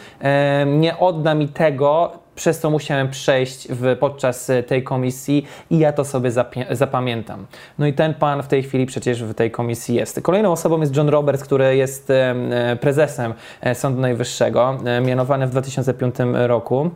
nie 0.67 0.99
odda 0.99 1.35
mi 1.35 1.49
tego, 1.49 2.13
przez 2.39 2.61
co 2.61 2.71
musiałem 2.71 3.09
przejść 3.09 3.69
w, 3.71 3.97
podczas 3.97 4.51
e, 4.51 4.63
tej 4.63 4.83
komisji 4.85 5.47
i 5.71 5.79
ja 5.79 5.93
to 5.93 6.05
sobie 6.05 6.31
zapamiętam. 6.71 7.47
No 7.79 7.87
i 7.87 7.93
ten 7.93 8.15
pan 8.15 8.43
w 8.43 8.49
tej 8.49 8.63
chwili 8.63 8.87
przecież 8.87 9.25
w 9.25 9.35
tej 9.35 9.51
komisji 9.51 9.95
jest. 9.95 10.21
Kolejną 10.23 10.53
osobą 10.53 10.81
jest 10.81 10.97
John 10.97 11.09
Roberts, 11.09 11.45
który 11.45 11.77
jest 11.77 12.11
e, 12.11 12.77
prezesem 12.81 13.35
e, 13.61 13.75
Sądu 13.75 14.01
Najwyższego, 14.01 14.79
mianowany 15.03 15.47
w 15.47 15.51
2005 15.51 16.15
roku 16.33 16.91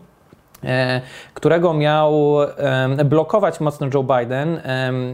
którego 1.35 1.75
miał 1.75 2.37
blokować 3.05 3.61
mocno 3.61 3.87
Joe 3.94 4.03
Biden. 4.03 4.61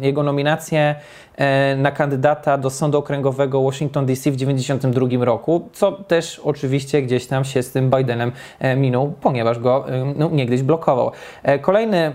Jego 0.00 0.22
nominację 0.22 0.94
e, 1.36 1.76
na 1.76 1.90
kandydata 1.90 2.58
do 2.58 2.70
Sądu 2.70 2.98
Okręgowego 2.98 3.62
Washington 3.62 4.06
DC 4.06 4.30
w 4.30 4.34
1992 4.34 5.24
roku, 5.24 5.68
co 5.72 5.92
też 5.92 6.40
oczywiście 6.44 7.02
gdzieś 7.02 7.26
tam 7.26 7.44
się 7.44 7.62
z 7.62 7.72
tym 7.72 7.90
Bidenem 7.90 8.32
e, 8.58 8.76
minął, 8.76 9.12
ponieważ 9.20 9.58
go 9.58 9.84
no, 10.16 10.30
niegdyś 10.32 10.62
blokował. 10.62 11.10
E, 11.42 11.58
Kolejny 11.58 12.12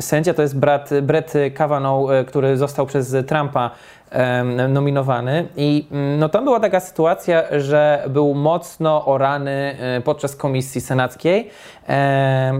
sędzia 0.00 0.34
to 0.34 0.42
jest 0.42 0.58
brat, 0.58 0.90
Brett 1.02 1.32
Kavanaugh, 1.54 2.10
e, 2.10 2.24
który 2.24 2.56
został 2.56 2.86
przez 2.86 3.16
Trumpa 3.26 3.70
nominowany 4.68 5.48
i 5.56 5.86
mm, 5.92 6.18
no 6.18 6.28
tam 6.28 6.44
była 6.44 6.60
taka 6.60 6.80
sytuacja, 6.80 7.42
że 7.58 8.04
był 8.08 8.34
mocno 8.34 9.06
orany 9.06 9.76
e, 9.80 10.00
podczas 10.00 10.36
komisji 10.36 10.80
senackiej 10.80 11.50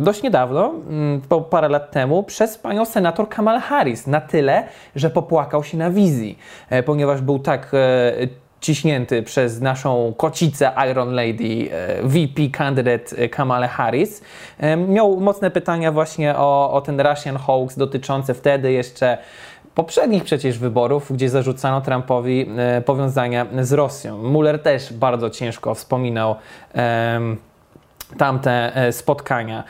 dość 0.00 0.22
niedawno, 0.22 0.74
mm, 0.88 1.20
po 1.28 1.40
parę 1.40 1.68
lat 1.68 1.90
temu, 1.90 2.22
przez 2.22 2.58
panią 2.58 2.84
senator 2.84 3.28
Kamal 3.28 3.60
Harris 3.60 4.06
na 4.06 4.20
tyle, 4.20 4.64
że 4.96 5.10
popłakał 5.10 5.64
się 5.64 5.76
na 5.76 5.90
wizji, 5.90 6.38
e, 6.70 6.82
ponieważ 6.82 7.20
był 7.20 7.38
tak 7.38 7.72
e, 7.74 8.46
ciśnięty 8.60 9.22
przez 9.22 9.60
naszą 9.60 10.14
kocicę 10.16 10.72
Iron 10.90 11.14
Lady, 11.14 11.70
VP 12.02 12.48
candidate 12.58 13.28
Kamala 13.28 13.68
Harris. 13.68 14.22
Miał 14.88 15.20
mocne 15.20 15.50
pytania 15.50 15.92
właśnie 15.92 16.36
o, 16.36 16.72
o 16.72 16.80
ten 16.80 17.00
Russian 17.00 17.36
hoax 17.36 17.76
dotyczący 17.76 18.34
wtedy 18.34 18.72
jeszcze 18.72 19.18
poprzednich 19.76 20.24
przecież 20.24 20.58
wyborów, 20.58 21.12
gdzie 21.12 21.28
zarzucano 21.28 21.80
Trumpowi 21.80 22.46
e, 22.56 22.80
powiązania 22.80 23.46
z 23.62 23.72
Rosją. 23.72 24.22
Mueller 24.22 24.62
też 24.62 24.92
bardzo 24.92 25.30
ciężko 25.30 25.74
wspominał 25.74 26.36
tamte 28.18 28.76
e, 28.76 28.92
spotkania. 28.92 29.64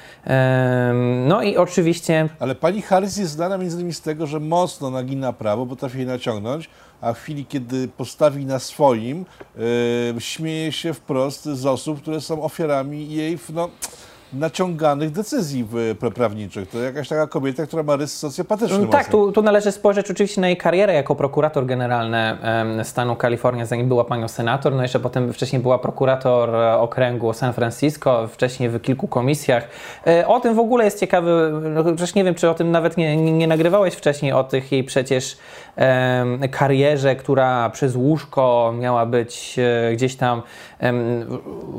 No 1.27 1.43
i 1.43 1.57
oczywiście 1.57 2.29
Ale 2.41 2.55
pani 2.55 2.83
Harris 2.83 3.17
jest 3.17 3.33
znana 3.33 3.59
między 3.59 3.77
innymi 3.77 3.95
z 3.95 4.01
tego, 4.01 4.27
że 4.27 4.41
mocno 4.41 4.91
nagina 4.91 5.33
prawo, 5.33 5.67
potrafi 5.67 5.99
je 5.99 6.07
naciągnąć, 6.07 6.71
a 7.01 7.13
w 7.13 7.19
chwili, 7.19 7.47
kiedy 7.47 7.89
postawi 7.89 8.47
na 8.47 8.59
swoim, 8.59 9.27
yy, 9.57 10.21
śmieje 10.21 10.73
się 10.73 10.95
wprost 10.95 11.45
z 11.45 11.67
osób, 11.67 12.03
które 12.03 12.21
są 12.21 12.43
ofiarami 12.43 13.15
jej 13.15 13.39
no, 13.53 13.69
naciąganych 14.33 15.11
decyzji 15.11 15.67
prawniczych. 16.15 16.69
To 16.69 16.79
jakaś 16.79 17.09
taka 17.09 17.27
kobieta, 17.27 17.67
która 17.67 17.83
ma 17.83 17.97
rys 17.97 18.19
socjopatyczny 18.19 18.77
Mm, 18.77 18.89
Tak, 18.89 19.09
tu, 19.09 19.33
tu 19.33 19.43
należy 19.43 19.73
spojrzeć 19.73 20.11
oczywiście 20.11 20.41
na 20.41 20.47
jej 20.49 20.57
karierę 20.57 20.95
jako 20.95 21.15
prokurator 21.15 21.67
generalny 21.67 22.37
stanu 22.83 23.17
Kalifornia, 23.17 23.67
zanim 23.67 23.89
była 23.89 24.05
panią 24.05 24.29
senator, 24.29 24.75
no 24.75 24.83
jeszcze 24.83 25.01
potem 25.01 25.33
wcześniej 25.33 25.63
była 25.63 25.79
prokurator 25.79 26.55
e, 26.55 26.79
okręgu 26.79 27.33
San 27.33 27.53
Francisco, 27.53 28.29
wcześniej 28.29 28.69
w 28.69 28.81
kilku 28.81 29.09
komisjach. 29.09 29.69
E, 30.07 30.27
O 30.27 30.41
tym 30.41 30.55
w 30.55 30.59
ogóle 30.59 30.85
jest 30.85 31.01
ciekawy, 31.01 31.53
no, 31.75 31.85
przecież 31.85 32.15
nie 32.15 32.25
wiem, 32.25 32.35
czy 32.35 32.51
o 32.51 32.55
tym 32.55 32.71
nawet 32.71 32.97
nie, 32.97 33.17
nie, 33.17 33.47
nagrywałeś 33.47 33.95
wcześniej, 33.95 34.33
o 34.33 34.45
tych 34.45 34.73
jej 34.73 34.85
przecież 34.85 35.37
karierze, 36.51 37.17
która 37.17 37.71
przez 37.71 37.97
łóżko 37.97 38.75
miała 38.79 39.07
być 39.07 39.57
e, 39.59 39.93
gdzieś 39.93 40.17
tam, 40.17 40.43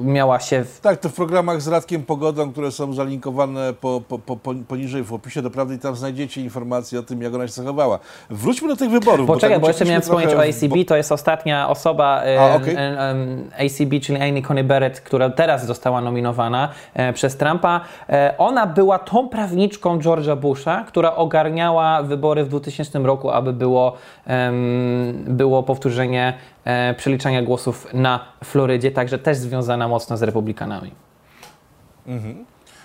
miała 0.01 0.39
się 0.39 0.63
w 0.63 0.79
Tak, 0.79 0.99
to 0.99 1.10
w 1.10 1.13
programach 1.13 1.62
z 1.62 1.67
Radkiem 1.67 2.03
Które 2.45 2.71
są 2.71 2.93
zalinkowane 2.93 3.73
po, 3.73 4.02
po, 4.08 4.19
po, 4.19 4.36
po- 4.36 4.54
poniżej 4.67 5.04
w 5.04 5.13
opisie 5.13 5.41
do 5.41 5.50
prawdy 5.50 5.76
i 5.76 5.80
tam 5.80 5.95
znajdziecie 5.95 6.41
informacje 6.41 7.00
o 7.00 7.04
tym, 7.04 7.21
jak 7.21 7.34
ona 7.34 7.47
się 7.47 7.54
zachowała. 7.54 8.00
Wróćmy 8.30 8.67
do 8.67 8.76
tych 8.76 8.89
wyborów. 8.89 9.28
Poczekaj, 9.28 9.56
tak 9.56 9.62
bo 9.62 9.67
jeszcze 9.67 9.86
miałem 9.86 10.02
wspomnieć 10.02 10.28
o 10.28 10.32
trochę 10.32 10.50
ACB, 10.50 10.88
to 10.88 10.95
jest 10.95 11.12
ostatnia 11.12 11.69
osoba 11.69 12.21
A, 12.39 12.56
em, 12.60 13.50
ACB, 13.60 14.00
czyli 14.02 14.21
Amy 14.21 14.41
Coney 14.41 14.63
Barrett, 14.63 15.02
która 15.02 15.30
teraz 15.30 15.65
została 15.65 16.02
nominowana 16.02 16.69
e, 16.93 17.13
przez 17.13 17.38
Trumpa. 17.38 17.82
E, 18.10 18.36
ona 18.38 18.67
była 18.67 19.00
tą 19.00 19.30
prawniczką 19.30 20.00
George'a 20.00 20.38
Busha, 20.38 20.84
która 20.88 21.15
ogarniała 21.15 22.04
wybory 22.04 22.43
w 22.43 22.47
2000 22.47 23.00
roku, 23.00 23.30
aby 23.30 23.54
było, 23.54 23.97
było 25.28 25.63
powtórzenie 25.63 26.34
e, 26.65 26.93
przeliczania 26.93 27.41
głosów 27.41 27.88
na 27.93 28.19
Florydzie, 28.43 28.91
także 28.91 29.19
też 29.19 29.38
związana 29.38 29.88
mocno 29.88 30.17
z 30.17 30.23
republikanami. 30.23 31.06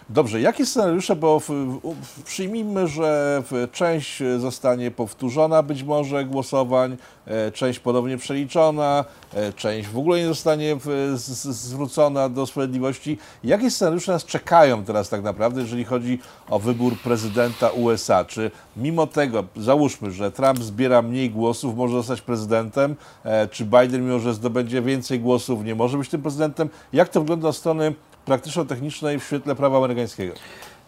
Dobrze, 0.08 0.40
jakie 0.40 0.66
scenariusze, 0.66 1.16
bo 1.16 1.40
w, 1.40 1.48
w, 1.48 2.22
przyjmijmy, 2.24 2.88
że 2.88 3.42
część 3.72 4.22
zostanie 4.38 4.90
powtórzona 4.90 5.62
być 5.62 5.82
może 5.82 6.24
głosowań, 6.24 6.96
e, 7.26 7.52
część 7.52 7.78
ponownie 7.78 8.18
przeliczona, 8.18 9.04
e, 9.34 9.52
część 9.52 9.88
w 9.88 9.98
ogóle 9.98 10.18
nie 10.18 10.26
zostanie 10.26 10.76
w, 10.76 11.12
z, 11.16 11.28
zwrócona 11.46 12.28
do 12.28 12.46
sprawiedliwości. 12.46 13.18
Jakie 13.44 13.70
scenariusze 13.70 14.12
nas 14.12 14.24
czekają 14.24 14.84
teraz 14.84 15.08
tak 15.08 15.22
naprawdę, 15.22 15.60
jeżeli 15.60 15.84
chodzi 15.84 16.18
o 16.50 16.58
wybór 16.58 16.96
prezydenta 17.04 17.70
USA? 17.70 18.24
Czy 18.24 18.50
mimo 18.76 19.06
tego, 19.06 19.44
załóżmy, 19.56 20.10
że 20.10 20.32
Trump 20.32 20.58
zbiera 20.58 21.02
mniej 21.02 21.30
głosów, 21.30 21.76
może 21.76 21.94
zostać 21.94 22.20
prezydentem, 22.20 22.96
e, 23.24 23.48
czy 23.48 23.64
Biden, 23.64 24.06
mimo 24.06 24.18
że 24.18 24.34
zdobędzie 24.34 24.82
więcej 24.82 25.20
głosów, 25.20 25.64
nie 25.64 25.74
może 25.74 25.98
być 25.98 26.08
tym 26.08 26.22
prezydentem? 26.22 26.68
Jak 26.92 27.08
to 27.08 27.20
wygląda 27.20 27.48
od 27.48 27.56
strony 27.56 27.94
praktyczno-technicznej 28.24 29.20
w 29.20 29.24
świetle 29.24 29.54
prawa 29.54 29.78
amerykańskiego? 29.78 30.34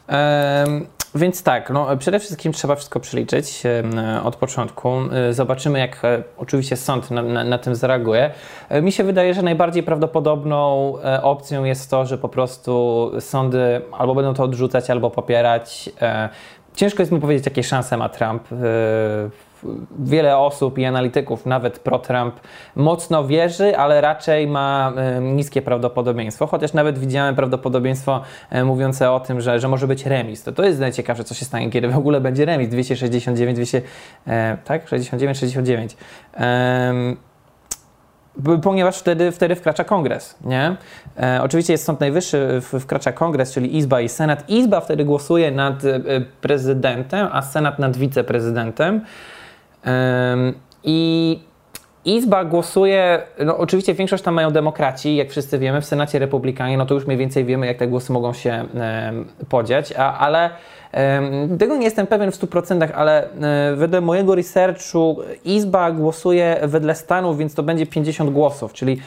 Um, 0.08 0.86
więc 1.14 1.42
tak, 1.42 1.70
no, 1.70 1.96
przede 1.96 2.18
wszystkim 2.18 2.52
trzeba 2.52 2.76
wszystko 2.76 3.00
przeliczyć 3.00 3.62
od 4.24 4.36
początku. 4.36 4.90
E, 5.12 5.32
zobaczymy, 5.32 5.78
jak 5.78 6.04
e, 6.04 6.22
oczywiście 6.36 6.76
sąd 6.76 7.10
na, 7.10 7.22
na, 7.22 7.44
na, 7.44 7.58
tym 7.58 7.74
zareaguje. 7.74 8.30
E, 8.68 8.82
mi 8.82 8.92
się 8.92 9.04
wydaje, 9.04 9.34
że 9.34 9.42
najbardziej 9.42 9.82
prawdopodobną 9.82 10.92
opcją 11.22 11.64
jest 11.64 11.90
to, 11.90 12.06
że 12.06 12.18
po 12.18 12.28
prostu 12.28 13.12
sądy 13.20 13.82
albo 13.92 14.14
będą 14.14 14.34
to 14.34 14.42
odrzucać, 14.42 14.90
albo 14.90 15.10
popierać. 15.10 15.90
Ciężko 16.74 17.02
jest 17.02 17.12
mi 17.12 17.20
powiedzieć, 17.20 17.46
jakie 17.46 17.62
szanse 17.62 17.96
ma 17.96 18.08
Trump 18.08 18.42
wiele 19.98 20.38
osób 20.38 20.78
i 20.78 20.84
analityków, 20.84 21.46
nawet 21.46 21.78
pro-Trump, 21.78 22.34
mocno 22.76 23.26
wierzy, 23.26 23.76
ale 23.76 24.00
raczej 24.00 24.46
ma 24.46 24.92
niskie 25.20 25.62
prawdopodobieństwo. 25.62 26.46
Chociaż 26.46 26.72
nawet 26.72 26.98
widziałem 26.98 27.34
prawdopodobieństwo 27.34 28.20
mówiące 28.64 29.10
o 29.10 29.20
tym, 29.20 29.40
że, 29.40 29.60
że 29.60 29.68
może 29.68 29.86
być 29.86 30.06
remis. 30.06 30.42
To, 30.42 30.52
to 30.52 30.64
jest 30.64 30.80
najciekawsze, 30.80 31.24
co 31.24 31.34
się 31.34 31.44
stanie, 31.44 31.70
kiedy 31.70 31.88
w 31.88 31.98
ogóle 31.98 32.20
będzie 32.20 32.44
remis. 32.44 32.68
269, 32.68 33.56
200, 33.56 33.82
e, 34.26 34.58
tak? 34.64 34.88
69, 34.88 35.38
69. 35.38 35.96
Um, 36.40 37.16
ponieważ 38.62 38.98
wtedy, 38.98 39.32
wtedy 39.32 39.54
wkracza 39.54 39.84
kongres, 39.84 40.36
nie? 40.44 40.76
E, 41.18 41.40
oczywiście 41.42 41.72
jest 41.72 41.84
Sąd 41.84 42.00
Najwyższy, 42.00 42.60
wkracza 42.80 43.12
kongres, 43.12 43.52
czyli 43.52 43.76
Izba 43.76 44.00
i 44.00 44.08
Senat. 44.08 44.50
Izba 44.50 44.80
wtedy 44.80 45.04
głosuje 45.04 45.50
nad 45.50 45.84
e, 45.84 46.00
prezydentem, 46.40 47.28
a 47.32 47.42
Senat 47.42 47.78
nad 47.78 47.96
wiceprezydentem. 47.96 49.00
I 50.84 51.38
Izba 52.04 52.44
głosuje, 52.44 53.22
no 53.44 53.58
oczywiście 53.58 53.94
większość 53.94 54.22
tam 54.22 54.34
mają 54.34 54.50
demokraci, 54.50 55.16
jak 55.16 55.30
wszyscy 55.30 55.58
wiemy, 55.58 55.80
w 55.80 55.84
Senacie 55.84 56.18
Republikanie, 56.18 56.76
no 56.76 56.86
to 56.86 56.94
już 56.94 57.06
mniej 57.06 57.18
więcej 57.18 57.44
wiemy, 57.44 57.66
jak 57.66 57.76
te 57.76 57.86
głosy 57.86 58.12
mogą 58.12 58.32
się 58.32 58.64
podziać, 59.48 59.92
ale 59.92 60.50
tego 61.58 61.76
nie 61.76 61.84
jestem 61.84 62.06
pewien 62.06 62.32
w 62.32 62.34
100%, 62.34 62.88
ale 62.94 63.30
e, 63.30 63.76
wedle 63.76 64.00
mojego 64.00 64.34
researchu 64.34 65.18
Izba 65.44 65.92
głosuje 65.92 66.60
wedle 66.62 66.94
stanów, 66.94 67.38
więc 67.38 67.54
to 67.54 67.62
będzie 67.62 67.86
50 67.86 68.30
głosów, 68.30 68.72
czyli 68.72 69.00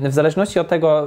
w 0.00 0.12
zależności 0.12 0.58
od 0.58 0.68
tego, 0.68 1.02
e, 1.02 1.06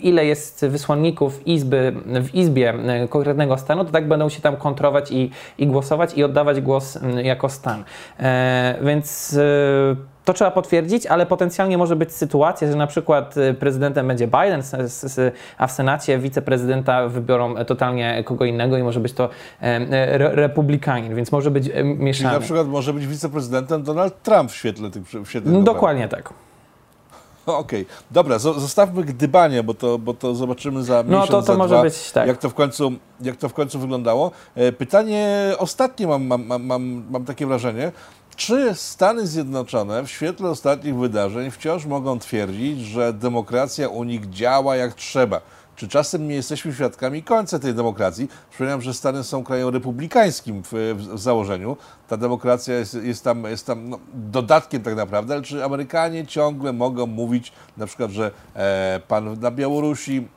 ile 0.00 0.24
jest 0.24 0.66
wysłanników 0.66 1.46
Izby 1.46 1.92
w 2.06 2.34
Izbie 2.34 2.74
e, 2.74 3.08
konkretnego 3.08 3.58
stanu, 3.58 3.84
to 3.84 3.90
tak 3.90 4.08
będą 4.08 4.28
się 4.28 4.40
tam 4.40 4.56
kontrować 4.56 5.12
i, 5.12 5.30
i 5.58 5.66
głosować 5.66 6.14
i 6.14 6.24
oddawać 6.24 6.60
głos 6.60 6.98
jako 7.22 7.48
stan. 7.48 7.84
Więc 8.82 9.38
to 10.30 10.34
trzeba 10.34 10.50
potwierdzić, 10.50 11.06
ale 11.06 11.26
potencjalnie 11.26 11.78
może 11.78 11.96
być 11.96 12.12
sytuacja, 12.12 12.70
że 12.70 12.76
na 12.76 12.86
przykład 12.86 13.36
y, 13.36 13.54
prezydentem 13.54 14.08
będzie 14.08 14.26
Biden, 14.26 14.62
a 15.58 15.66
w 15.66 15.72
Senacie 15.72 16.18
wiceprezydenta 16.18 17.08
wybiorą 17.08 17.54
totalnie 17.64 18.24
kogo 18.24 18.44
innego 18.44 18.78
i 18.78 18.82
może 18.82 19.00
być 19.00 19.12
to 19.12 19.28
republikanin, 20.18 21.14
więc 21.14 21.32
może 21.32 21.50
być 21.50 21.70
mieszane. 21.84 22.28
Czyli 22.30 22.40
na 22.40 22.44
przykład 22.44 22.68
może 22.68 22.92
być 22.92 23.06
wiceprezydentem 23.06 23.82
Donald 23.82 24.22
Trump 24.22 24.50
w 24.50 24.54
świetle 24.54 24.90
tych 24.90 25.02
w 25.02 25.28
świetle 25.30 25.52
no, 25.52 25.62
Dokładnie 25.62 26.08
tak. 26.08 26.32
Okej, 27.46 27.82
okay. 27.82 27.94
dobra, 28.10 28.38
zostawmy 28.38 29.04
gdybanie, 29.04 29.62
bo 29.62 29.74
to, 29.74 29.98
bo 29.98 30.14
to 30.14 30.34
zobaczymy 30.34 30.84
za 30.84 31.02
no, 31.06 31.20
miesiąc, 31.20 31.46
to, 31.46 31.52
to 31.52 31.58
może 31.58 31.74
dwa, 31.74 31.82
być, 31.82 32.12
tak. 32.12 32.28
jak, 32.28 32.38
to 32.38 32.50
w 32.50 32.54
końcu, 32.54 32.92
jak 33.20 33.36
to 33.36 33.48
w 33.48 33.54
końcu 33.54 33.78
wyglądało. 33.78 34.30
E, 34.54 34.72
pytanie 34.72 35.52
ostatnie 35.58 36.06
mam, 36.06 36.26
mam, 36.26 36.64
mam, 36.64 37.02
mam 37.10 37.24
takie 37.24 37.46
wrażenie, 37.46 37.92
czy 38.40 38.74
Stany 38.74 39.26
Zjednoczone 39.26 40.02
w 40.02 40.10
świetle 40.10 40.48
ostatnich 40.48 40.96
wydarzeń 40.96 41.50
wciąż 41.50 41.86
mogą 41.86 42.18
twierdzić, 42.18 42.80
że 42.80 43.12
demokracja 43.12 43.88
u 43.88 44.04
nich 44.04 44.30
działa 44.30 44.76
jak 44.76 44.94
trzeba? 44.94 45.40
Czy 45.80 45.88
czasem 45.88 46.28
nie 46.28 46.34
jesteśmy 46.34 46.72
świadkami 46.72 47.22
końca 47.22 47.58
tej 47.58 47.74
demokracji? 47.74 48.28
Przypominam, 48.50 48.82
że 48.82 48.94
Stany 48.94 49.24
są 49.24 49.44
krajem 49.44 49.68
republikańskim 49.68 50.62
w, 50.62 50.72
w 50.96 51.18
założeniu. 51.18 51.76
Ta 52.08 52.16
demokracja 52.16 52.74
jest, 52.74 52.94
jest 52.94 53.24
tam, 53.24 53.44
jest 53.44 53.66
tam 53.66 53.88
no, 53.88 53.98
dodatkiem 54.14 54.82
tak 54.82 54.96
naprawdę, 54.96 55.34
ale 55.34 55.42
czy 55.42 55.64
Amerykanie 55.64 56.26
ciągle 56.26 56.72
mogą 56.72 57.06
mówić 57.06 57.52
na 57.76 57.86
przykład, 57.86 58.10
że 58.10 58.30
e, 58.54 59.00
pan 59.08 59.40
na 59.40 59.50
Białorusi 59.50 60.28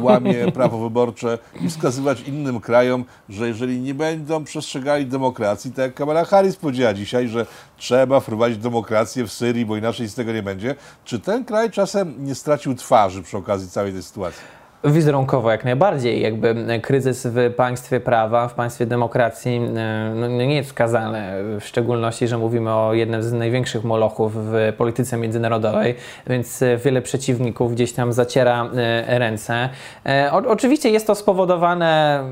łamie 0.00 0.34
prawo 0.52 0.78
wyborcze 0.78 1.38
i 1.60 1.68
wskazywać 1.68 2.20
innym 2.20 2.60
krajom, 2.60 3.04
że 3.28 3.48
jeżeli 3.48 3.80
nie 3.80 3.94
będą 3.94 4.44
przestrzegali 4.44 5.06
demokracji, 5.06 5.70
tak 5.70 5.78
jak 5.78 5.94
Kamala 5.94 6.24
Harris 6.24 6.56
powiedziała 6.56 6.94
dzisiaj, 6.94 7.28
że 7.28 7.46
trzeba 7.76 8.20
wprowadzić 8.20 8.58
demokrację 8.58 9.24
w 9.24 9.32
Syrii, 9.32 9.66
bo 9.66 9.76
inaczej 9.76 10.08
z 10.08 10.14
tego 10.14 10.32
nie 10.32 10.42
będzie, 10.42 10.74
czy 11.04 11.20
ten 11.20 11.44
kraj 11.44 11.70
czasem 11.70 12.24
nie 12.24 12.34
stracił 12.34 12.74
twarzy 12.74 13.22
przy 13.22 13.36
okazji 13.36 13.70
całej 13.70 13.92
tej 13.92 14.02
sytuacji? 14.02 14.57
Wizerunkowo 14.84 15.50
jak 15.50 15.64
najbardziej. 15.64 16.22
Jakby 16.22 16.80
kryzys 16.82 17.26
w 17.26 17.54
państwie 17.54 18.00
prawa, 18.00 18.48
w 18.48 18.54
państwie 18.54 18.86
demokracji 18.86 19.60
e, 19.76 20.12
no, 20.14 20.28
nie 20.28 20.54
jest 20.54 20.68
wskazany, 20.68 21.20
w 21.60 21.64
szczególności, 21.64 22.28
że 22.28 22.38
mówimy 22.38 22.74
o 22.74 22.94
jednym 22.94 23.22
z 23.22 23.32
największych 23.32 23.84
molochów 23.84 24.32
w 24.36 24.72
polityce 24.76 25.16
międzynarodowej, 25.16 25.94
więc 26.26 26.64
wiele 26.84 27.02
przeciwników 27.02 27.72
gdzieś 27.72 27.92
tam 27.92 28.12
zaciera 28.12 28.70
e, 28.76 29.18
ręce. 29.18 29.68
E, 30.06 30.32
o, 30.32 30.36
oczywiście 30.36 30.90
jest 30.90 31.06
to 31.06 31.14
spowodowane 31.14 32.22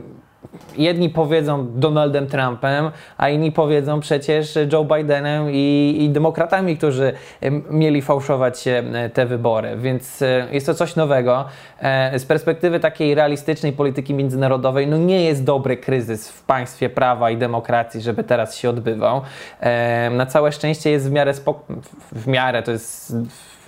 jedni 0.76 1.10
powiedzą 1.10 1.66
Donaldem 1.74 2.26
Trumpem, 2.26 2.90
a 3.16 3.28
inni 3.28 3.52
powiedzą 3.52 4.00
przecież 4.00 4.58
Joe 4.72 4.84
Bidenem 4.84 5.50
i, 5.50 5.96
i 6.00 6.10
demokratami, 6.10 6.76
którzy 6.76 7.12
mieli 7.70 8.02
fałszować 8.02 8.64
te 9.12 9.26
wybory. 9.26 9.76
Więc 9.76 10.22
e, 10.22 10.46
jest 10.52 10.66
to 10.66 10.74
coś 10.74 10.96
nowego. 10.96 11.44
E, 11.80 12.18
z 12.18 12.24
perspektywy 12.24 12.80
takiej 12.80 13.14
realistycznej 13.14 13.72
polityki 13.72 14.14
międzynarodowej, 14.14 14.86
no 14.86 14.96
nie 14.96 15.24
jest 15.24 15.44
dobry 15.44 15.76
kryzys 15.76 16.28
w 16.28 16.42
państwie 16.42 16.90
prawa 16.90 17.30
i 17.30 17.36
demokracji, 17.36 18.00
żeby 18.00 18.24
teraz 18.24 18.56
się 18.56 18.70
odbywał. 18.70 19.20
E, 19.60 20.10
na 20.10 20.26
całe 20.26 20.52
szczęście 20.52 20.90
jest 20.90 21.08
w 21.08 21.12
miarę 21.12 21.34
spokojny, 21.34 21.82
w 22.12 22.26
miarę 22.26 22.62
to 22.62 22.72
jest 22.72 23.16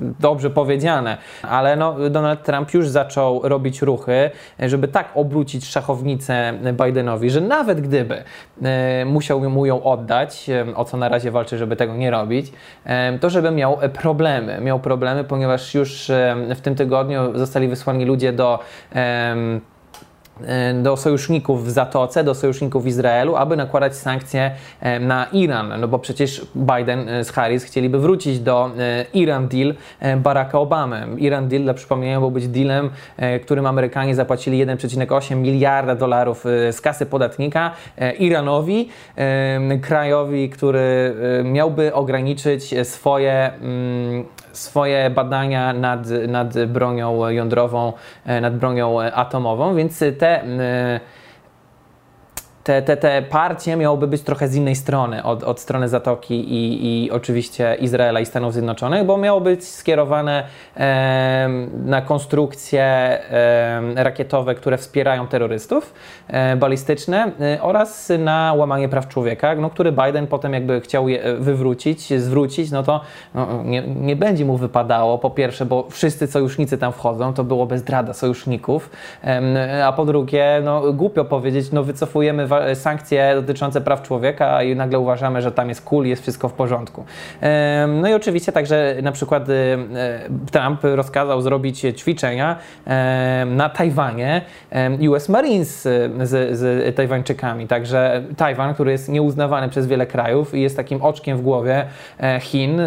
dobrze 0.01 0.51
powiedziane, 0.51 1.17
ale 1.43 1.77
no, 1.77 2.11
Donald 2.11 2.43
Trump 2.43 2.75
już 2.75 2.89
zaczął 2.89 3.41
robić 3.49 3.83
ruchy, 3.83 4.31
żeby 4.59 4.89
tak 4.89 5.09
obrócić 5.15 5.67
szachownicę 5.67 6.53
Bidenowi, 6.85 7.31
że 7.31 7.41
nawet 7.41 7.81
gdyby 7.81 8.23
e, 8.63 9.05
musiał 9.05 9.51
mu 9.51 9.67
ją 9.67 9.83
oddać, 9.83 10.51
e, 10.51 10.77
o 10.77 10.85
co 10.85 10.97
na 10.97 11.09
razie 11.09 11.31
walczy, 11.31 11.59
żeby 11.59 11.77
tego 11.77 11.95
nie 11.95 12.11
robić, 12.11 12.53
e, 12.85 13.19
to 13.19 13.31
żeby 13.31 13.51
miał 13.51 13.79
problemy. 14.03 14.61
Miał 14.61 14.81
problemy, 14.81 15.25
ponieważ 15.25 15.75
już 15.75 16.11
w 16.55 16.61
tym 16.61 16.75
tygodniu 16.75 17.39
zostali 17.39 17.69
wysłani 17.69 18.05
ludzie 18.05 18.33
do 18.33 18.59
do 20.83 20.97
sojuszników 20.97 21.65
w 21.65 21.71
Zatoce, 21.71 22.25
do 22.25 22.35
sojuszników 22.35 22.87
Izraelu, 22.87 23.37
aby 23.37 23.57
nakładać 23.57 23.97
sankcje 23.97 24.51
e, 24.81 25.01
na 25.01 25.27
Iran, 25.33 25.81
no 25.81 25.89
bo 25.89 25.99
przecież 25.99 26.47
Biden 26.57 27.09
e, 27.09 27.25
z 27.25 27.31
Harris 27.31 27.65
chcieliby 27.65 27.99
wrócić 27.99 28.41
do 28.41 28.71
Iran 29.15 29.49
Deal 29.49 29.75
Baracka 30.17 30.59
Obamy. 30.59 31.07
Iran 31.19 31.49
Deal, 31.49 31.63
dla 31.63 31.75
przypomnienia, 31.75 32.21
był 32.21 32.31
być 32.31 32.49
dealem, 32.49 32.91
którym 33.43 33.67
Amerykanie 33.67 34.15
zapłacili 34.15 34.67
1,8 34.67 35.37
miliarda 35.37 35.95
dolarów 35.95 36.45
z 36.45 36.81
kasy 36.81 37.07
podatnika 37.07 37.71
Iranowi, 38.19 38.89
krajowi, 39.83 40.51
który 40.51 41.15
miałby 41.45 41.95
ograniczyć 41.95 42.75
swoje 42.83 43.53
mm, 43.53 44.25
swoje 44.59 45.11
badania 45.11 45.73
nad, 45.73 46.07
nad 46.29 46.67
bronią 46.67 47.29
jądrową, 47.29 47.93
e, 48.27 48.41
nad 48.41 48.57
bronią 48.57 49.01
atomową, 49.01 49.75
więc 49.75 49.99
te 50.19 50.43
te, 52.69 52.83
te, 52.83 52.97
te 52.97 53.23
partie 53.23 53.77
miałoby 53.77 54.07
być 54.07 54.23
trochę 54.23 54.49
z 54.49 54.55
innej 54.55 54.77
strony, 54.77 55.23
od, 55.23 55.43
od 55.43 55.61
strony 55.61 55.89
Zatoki 55.89 56.35
i, 56.35 57.05
i 57.05 57.11
oczywiście 57.11 57.77
Izraela 57.81 58.21
i 58.21 58.27
Stanów 58.27 58.53
Zjednoczonych, 58.53 59.05
bo 59.05 59.17
miało 59.17 59.41
być 59.41 59.69
skierowane 59.69 60.45
e, 60.77 61.49
na 61.85 62.03
konstrukcje 62.03 62.83
e, 62.83 64.05
rakietowe, 64.05 64.55
które 64.55 64.79
wspierają 64.79 65.27
terrorystów 65.27 65.95
e, 66.29 66.57
balistyczne 66.57 67.33
e, 67.41 67.63
oraz 67.63 68.13
na 68.19 68.55
łamanie 68.57 68.89
praw 68.89 69.09
człowieka, 69.09 69.55
no, 69.55 69.71
który 69.71 69.93
Biden 69.93 70.27
potem 70.27 70.53
jakby 70.53 70.81
chciał 70.81 71.09
je 71.09 71.37
wywrócić, 71.39 72.21
zwrócić, 72.21 72.71
no 72.71 72.83
to 72.83 73.01
no, 73.35 73.63
nie, 73.65 73.83
nie 73.83 74.17
będzie 74.17 74.45
mu 74.45 74.57
wypadało, 74.57 75.19
po 75.19 75.31
pierwsze, 75.31 75.67
bo 75.67 75.87
wszyscy 75.91 76.27
sojusznicy 76.27 76.79
tam 76.79 76.93
wchodzą, 76.93 77.35
to 77.35 77.45
byłoby 77.45 77.79
zdrada 77.79 78.13
sojuszników, 78.13 78.91
e, 79.25 79.87
a 79.87 79.93
po 79.93 80.05
drugie, 80.05 80.61
no 80.65 80.93
głupio 80.93 81.25
powiedzieć, 81.25 81.73
no 81.73 81.83
wycofujemy 81.83 82.47
sankcje 82.75 83.35
dotyczące 83.35 83.81
praw 83.81 84.03
człowieka 84.03 84.63
i 84.63 84.77
nagle 84.77 84.99
uważamy, 84.99 85.43
że 85.43 85.53
tam 85.53 85.69
jest 85.69 85.85
cool, 85.85 86.07
jest 86.07 86.23
wszystko 86.23 86.49
w 86.49 86.53
porządku. 86.53 87.05
No 87.89 88.09
i 88.09 88.15
oczywiście 88.15 88.53
także 88.53 88.97
na 89.03 89.13
przykład 89.13 89.49
y, 89.49 89.53
y, 89.53 90.51
Trump 90.51 90.81
rozkazał 90.83 91.43
zrobić 91.43 91.81
ćwiczenia 91.97 92.57
na 93.47 93.69
Tajwanie 93.69 94.43
US 95.11 95.29
Marines 95.29 95.83
z, 96.23 96.59
z 96.59 96.97
Tajwańczykami. 96.97 97.67
Także 97.67 98.23
Tajwan, 98.37 98.75
który 98.75 98.93
jest 98.93 99.09
nieuznawany 99.09 99.69
przez 99.69 99.87
wiele 99.87 100.07
krajów 100.07 100.55
i 100.55 100.61
jest 100.61 100.77
takim 100.77 101.03
oczkiem 101.03 101.39
w 101.39 101.43
głowie 101.43 101.87
e, 102.21 102.41
Chin, 102.41 102.81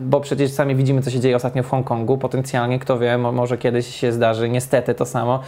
bo 0.00 0.20
przecież 0.20 0.50
sami 0.50 0.74
widzimy, 0.74 1.02
co 1.02 1.10
się 1.10 1.20
dzieje 1.20 1.36
ostatnio 1.36 1.62
w 1.62 1.68
Hongkongu. 1.68 2.18
Potencjalnie, 2.18 2.78
kto 2.78 2.98
wie, 2.98 3.18
może 3.18 3.58
kiedyś 3.58 3.94
się 3.94 4.12
zdarzy 4.12 4.48
niestety 4.48 4.94
to 4.94 5.06
samo 5.06 5.40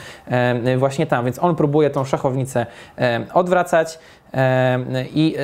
właśnie 0.79 1.07
tam. 1.07 1.25
Więc 1.25 1.39
on 1.39 1.57
próbuje 1.57 1.91
tą 1.91 2.05
szachownicę 2.05 2.67
odwracać 3.35 3.60
i 5.15 5.37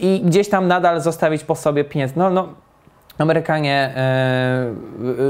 i 0.00 0.22
gdzieś 0.24 0.48
tam 0.48 0.68
nadal 0.68 1.00
zostawić 1.00 1.44
po 1.44 1.54
sobie 1.54 1.84
pieniądze. 1.84 2.14
No, 2.16 2.30
no, 2.30 2.48
Amerykanie, 3.18 3.92
e, 3.96 4.74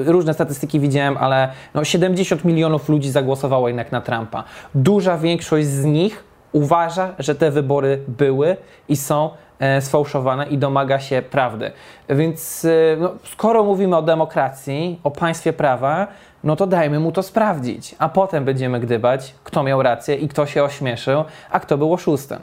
różne 0.04 0.34
statystyki 0.34 0.80
widziałem, 0.80 1.16
ale 1.16 1.48
no 1.74 1.84
70 1.84 2.44
milionów 2.44 2.88
ludzi 2.88 3.10
zagłosowało 3.10 3.68
jednak 3.68 3.92
na 3.92 4.00
Trumpa. 4.00 4.44
Duża 4.74 5.18
większość 5.18 5.66
z 5.66 5.84
nich 5.84 6.24
uważa, 6.52 7.14
że 7.18 7.34
te 7.34 7.50
wybory 7.50 8.00
były 8.08 8.56
i 8.88 8.96
są 8.96 9.30
e, 9.58 9.80
sfałszowane 9.80 10.46
i 10.46 10.58
domaga 10.58 10.98
się 10.98 11.22
prawdy. 11.22 11.70
Więc 12.08 12.64
e, 12.64 12.96
no, 13.00 13.12
skoro 13.24 13.64
mówimy 13.64 13.96
o 13.96 14.02
demokracji, 14.02 15.00
o 15.04 15.10
państwie 15.10 15.52
prawa, 15.52 16.06
no 16.44 16.56
to 16.56 16.66
dajmy 16.66 17.00
mu 17.00 17.12
to 17.12 17.22
sprawdzić, 17.22 17.94
a 17.98 18.08
potem 18.08 18.44
będziemy 18.44 18.80
gdybać, 18.80 19.34
kto 19.44 19.62
miał 19.62 19.82
rację 19.82 20.14
i 20.14 20.28
kto 20.28 20.46
się 20.46 20.64
ośmieszył, 20.64 21.24
a 21.50 21.60
kto 21.60 21.78
był 21.78 21.92
oszustem. 21.92 22.40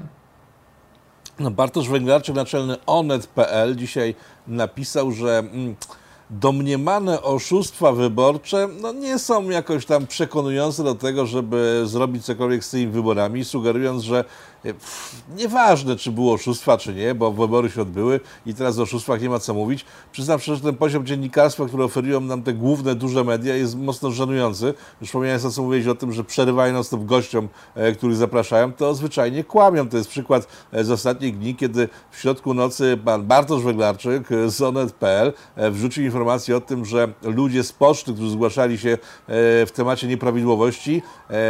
No, 1.40 1.52
Bartosz 1.52 1.90
Węglarczyk, 1.90 2.36
naczelny 2.36 2.76
onet.pl 2.86 3.76
dzisiaj 3.76 4.16
napisał, 4.48 5.12
że 5.12 5.38
mm, 5.38 5.76
domniemane 6.30 7.22
oszustwa 7.22 7.92
wyborcze 7.92 8.68
no, 8.82 8.94
nie 8.94 9.20
są 9.20 9.50
jakoś 9.50 9.86
tam 9.86 10.08
przekonujące 10.08 10.84
do 10.84 10.96
tego, 10.96 11.26
żeby 11.26 11.82
zrobić 11.86 12.26
cokolwiek 12.26 12.64
z 12.64 12.70
tymi 12.70 12.88
wyborami, 12.88 13.46
sugerując, 13.46 14.04
że 14.04 14.24
Nieważne, 15.36 15.96
czy 15.96 16.12
było 16.12 16.34
oszustwa, 16.34 16.78
czy 16.78 16.94
nie, 16.94 17.16
bo 17.16 17.32
wybory 17.32 17.70
się 17.70 17.82
odbyły 17.82 18.20
i 18.46 18.54
teraz 18.54 18.80
o 18.80 18.82
oszustwach 18.82 19.22
nie 19.22 19.30
ma 19.30 19.40
co 19.40 19.54
mówić. 19.54 19.86
Przyznam 20.12 20.40
szczerze, 20.40 20.56
że 20.56 20.64
ten 20.64 20.76
poziom 20.76 21.06
dziennikarstwa, 21.06 21.66
który 21.66 21.84
oferują 21.84 22.22
nam 22.22 22.44
te 22.44 22.54
główne, 22.54 22.96
duże 22.96 23.24
media, 23.24 23.56
jest 23.56 23.78
mocno 23.78 24.12
żenujący. 24.12 24.74
Już 25.02 25.10
wspomniałem, 25.10 25.40
co 25.40 25.64
mówiłeś 25.64 25.88
o 25.88 25.96
tym, 25.96 26.12
że 26.12 26.24
przerywają 26.24 26.74
nas 26.74 26.90
to 26.90 26.98
gościom, 26.98 27.48
e, 27.76 27.92
których 27.92 28.16
zapraszają, 28.16 28.74
to 28.74 28.96
zwyczajnie 28.96 29.44
kłamią. 29.44 29.90
To 29.90 29.98
jest 29.98 30.10
przykład 30.10 30.48
e, 30.72 30.84
z 30.84 30.92
ostatnich 30.92 31.38
dni, 31.38 31.56
kiedy 31.56 31.90
w 32.12 32.20
środku 32.20 32.54
nocy 32.54 33.00
pan 33.06 33.24
Bartosz 33.24 33.64
Weglarczyk 33.64 34.28
z 34.48 34.62
onet.pl 34.62 35.34
e, 35.56 35.72
wrzucił 35.72 36.04
informację 36.04 36.58
o 36.58 36.62
tym, 36.62 36.86
że 36.86 37.14
ludzie 37.24 37.64
z 37.64 37.72
poczty, 37.72 38.14
którzy 38.14 38.32
zgłaszali 38.32 38.78
się 38.78 38.98
w 39.28 39.70
temacie 39.76 40.08
nieprawidłowości, 40.08 41.02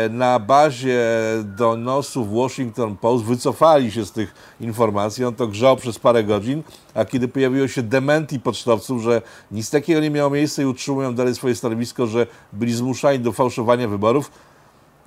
na 0.09 0.39
bazie 0.39 1.05
donosów 1.43 2.33
Washington 2.33 2.97
Post 2.97 3.06
wycofali 3.15 3.91
się 3.91 4.05
z 4.05 4.11
tych 4.11 4.55
informacji. 4.61 5.25
On 5.25 5.35
to 5.35 5.47
grzał 5.47 5.77
przez 5.77 5.99
parę 5.99 6.23
godzin, 6.23 6.63
a 6.93 7.05
kiedy 7.05 7.27
pojawiło 7.27 7.67
się 7.67 7.83
dementi 7.83 8.39
pocztowców, 8.39 9.01
że 9.01 9.21
nic 9.51 9.69
takiego 9.69 9.99
nie 9.99 10.09
miało 10.09 10.29
miejsca 10.29 10.61
i 10.61 10.65
utrzymują 10.65 11.15
dalej 11.15 11.35
swoje 11.35 11.55
stanowisko, 11.55 12.07
że 12.07 12.27
byli 12.53 12.73
zmuszani 12.73 13.19
do 13.19 13.31
fałszowania 13.31 13.87
wyborów, 13.87 14.31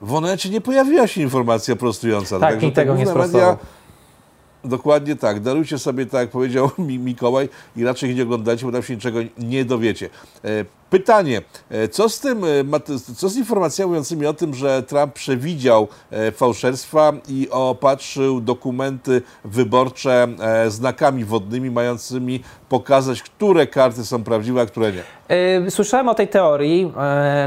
w 0.03 0.15
Onecie 0.15 0.51
nie 0.51 0.61
pojawiła 0.61 1.07
się 1.07 1.23
informacja 1.23 1.77
prostująca. 1.77 2.41
Tak, 2.41 2.51
Także 2.51 2.67
i 2.67 2.73
tego 2.73 2.97
nie 2.97 3.07
media 3.15 3.57
Dokładnie 4.65 5.17
tak. 5.17 5.41
Darujcie 5.41 5.79
sobie, 5.79 6.07
tak 6.07 6.21
jak 6.21 6.31
powiedział 6.31 6.71
Mikołaj, 6.79 7.49
i 7.77 7.85
raczej 7.85 8.11
ich 8.11 8.17
nie 8.17 8.23
oglądajcie, 8.23 8.67
bo 8.67 8.73
tam 8.73 8.83
się 8.83 8.95
niczego 8.95 9.19
nie 9.39 9.65
dowiecie. 9.65 10.11
E, 10.91 11.01
pytanie, 11.01 11.43
e, 11.71 11.89
co 11.89 12.09
z 12.09 12.21
tym, 12.21 12.45
e, 12.45 12.81
co 13.17 13.29
z 13.29 13.37
informacjami 13.37 13.89
mówiącymi 13.89 14.27
o 14.27 14.35
tym, 14.35 14.55
że 14.55 14.83
Trump 14.83 15.15
przewidział 15.15 15.89
fałszerstwa 16.33 17.13
i 17.29 17.49
opatrzył 17.51 18.41
dokumenty 18.41 19.23
wyborcze 19.45 20.29
znakami 20.69 21.25
wodnymi 21.25 21.71
mającymi 21.71 22.41
pokazać, 22.69 23.23
które 23.23 23.67
karty 23.67 24.05
są 24.05 24.25
prawdziwe, 24.25 24.61
a 24.61 24.67
które 24.67 24.93
nie? 24.93 25.03
Słyszałem 25.71 26.09
o 26.09 26.15
tej 26.15 26.29
teorii. 26.29 26.93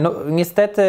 No, 0.01 0.11
niestety, 0.29 0.83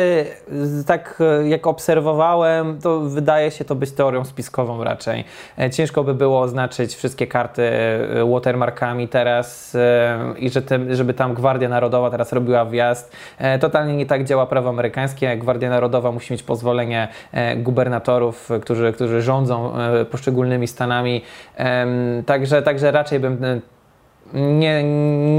tak 0.86 1.22
jak 1.44 1.66
obserwowałem, 1.66 2.78
to 2.80 3.00
wydaje 3.00 3.50
się 3.50 3.64
to 3.64 3.74
być 3.74 3.92
teorią 3.92 4.24
spiskową 4.24 4.84
raczej. 4.84 5.24
Ciężko 5.72 6.04
by 6.04 6.14
było 6.14 6.40
oznaczyć 6.40 6.94
wszystkie 6.94 7.26
karty 7.26 7.62
e, 7.62 8.30
watermarkami 8.32 9.08
teraz 9.08 9.74
e, 9.74 10.34
i 10.38 10.50
że 10.50 10.62
żeby 10.90 11.14
tam 11.14 11.34
Gwardia 11.34 11.68
Narodowa 11.68 12.10
teraz 12.10 12.32
robiła 12.32 12.43
wjazd. 12.70 13.12
E, 13.38 13.58
totalnie 13.58 13.96
nie 13.96 14.06
tak 14.06 14.24
działa 14.24 14.46
prawo 14.46 14.68
amerykańskie. 14.68 15.36
Gwardia 15.36 15.70
Narodowa 15.70 16.12
musi 16.12 16.32
mieć 16.32 16.42
pozwolenie 16.42 17.08
gubernatorów, 17.56 18.50
którzy, 18.62 18.92
którzy 18.92 19.22
rządzą 19.22 19.72
poszczególnymi 20.10 20.68
stanami. 20.68 21.22
Także, 22.26 22.62
także 22.62 22.92
raczej 22.92 23.20
bym 23.20 23.60
nie, 24.34 24.84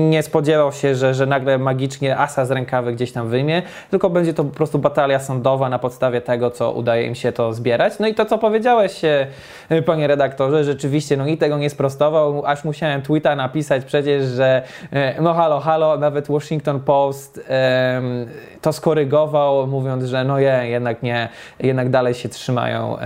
nie 0.09 0.23
spodziewał 0.23 0.71
się, 0.71 0.95
że, 0.95 1.13
że 1.13 1.25
nagle 1.25 1.57
magicznie 1.57 2.17
asa 2.17 2.45
z 2.45 2.51
rękawy 2.51 2.93
gdzieś 2.93 3.11
tam 3.11 3.29
wyjmie, 3.29 3.61
tylko 3.91 4.09
będzie 4.09 4.33
to 4.33 4.43
po 4.43 4.55
prostu 4.55 4.79
batalia 4.79 5.19
sądowa 5.19 5.69
na 5.69 5.79
podstawie 5.79 6.21
tego, 6.21 6.51
co 6.51 6.71
udaje 6.71 7.07
im 7.07 7.15
się 7.15 7.31
to 7.31 7.53
zbierać. 7.53 7.93
No 7.99 8.07
i 8.07 8.13
to, 8.13 8.25
co 8.25 8.37
powiedziałeś, 8.37 9.01
e, 9.69 9.81
panie 9.85 10.07
redaktorze, 10.07 10.63
rzeczywiście, 10.63 11.17
no 11.17 11.27
i 11.27 11.37
tego 11.37 11.57
nie 11.57 11.69
sprostował, 11.69 12.45
aż 12.45 12.63
musiałem 12.63 13.01
tweeta 13.01 13.35
napisać 13.35 13.85
przecież, 13.85 14.25
że 14.25 14.61
e, 14.91 15.21
no 15.21 15.33
halo, 15.33 15.59
halo, 15.59 15.97
nawet 15.97 16.27
Washington 16.27 16.79
Post 16.79 17.41
to 18.61 18.73
skorygował, 18.73 19.67
mówiąc, 19.67 20.03
że 20.03 20.23
no 20.23 20.39
je, 20.39 20.61
jednak 20.63 21.03
nie, 21.03 21.29
jednak 21.59 21.89
dalej 21.89 22.13
się 22.13 22.29
trzymają 22.29 22.97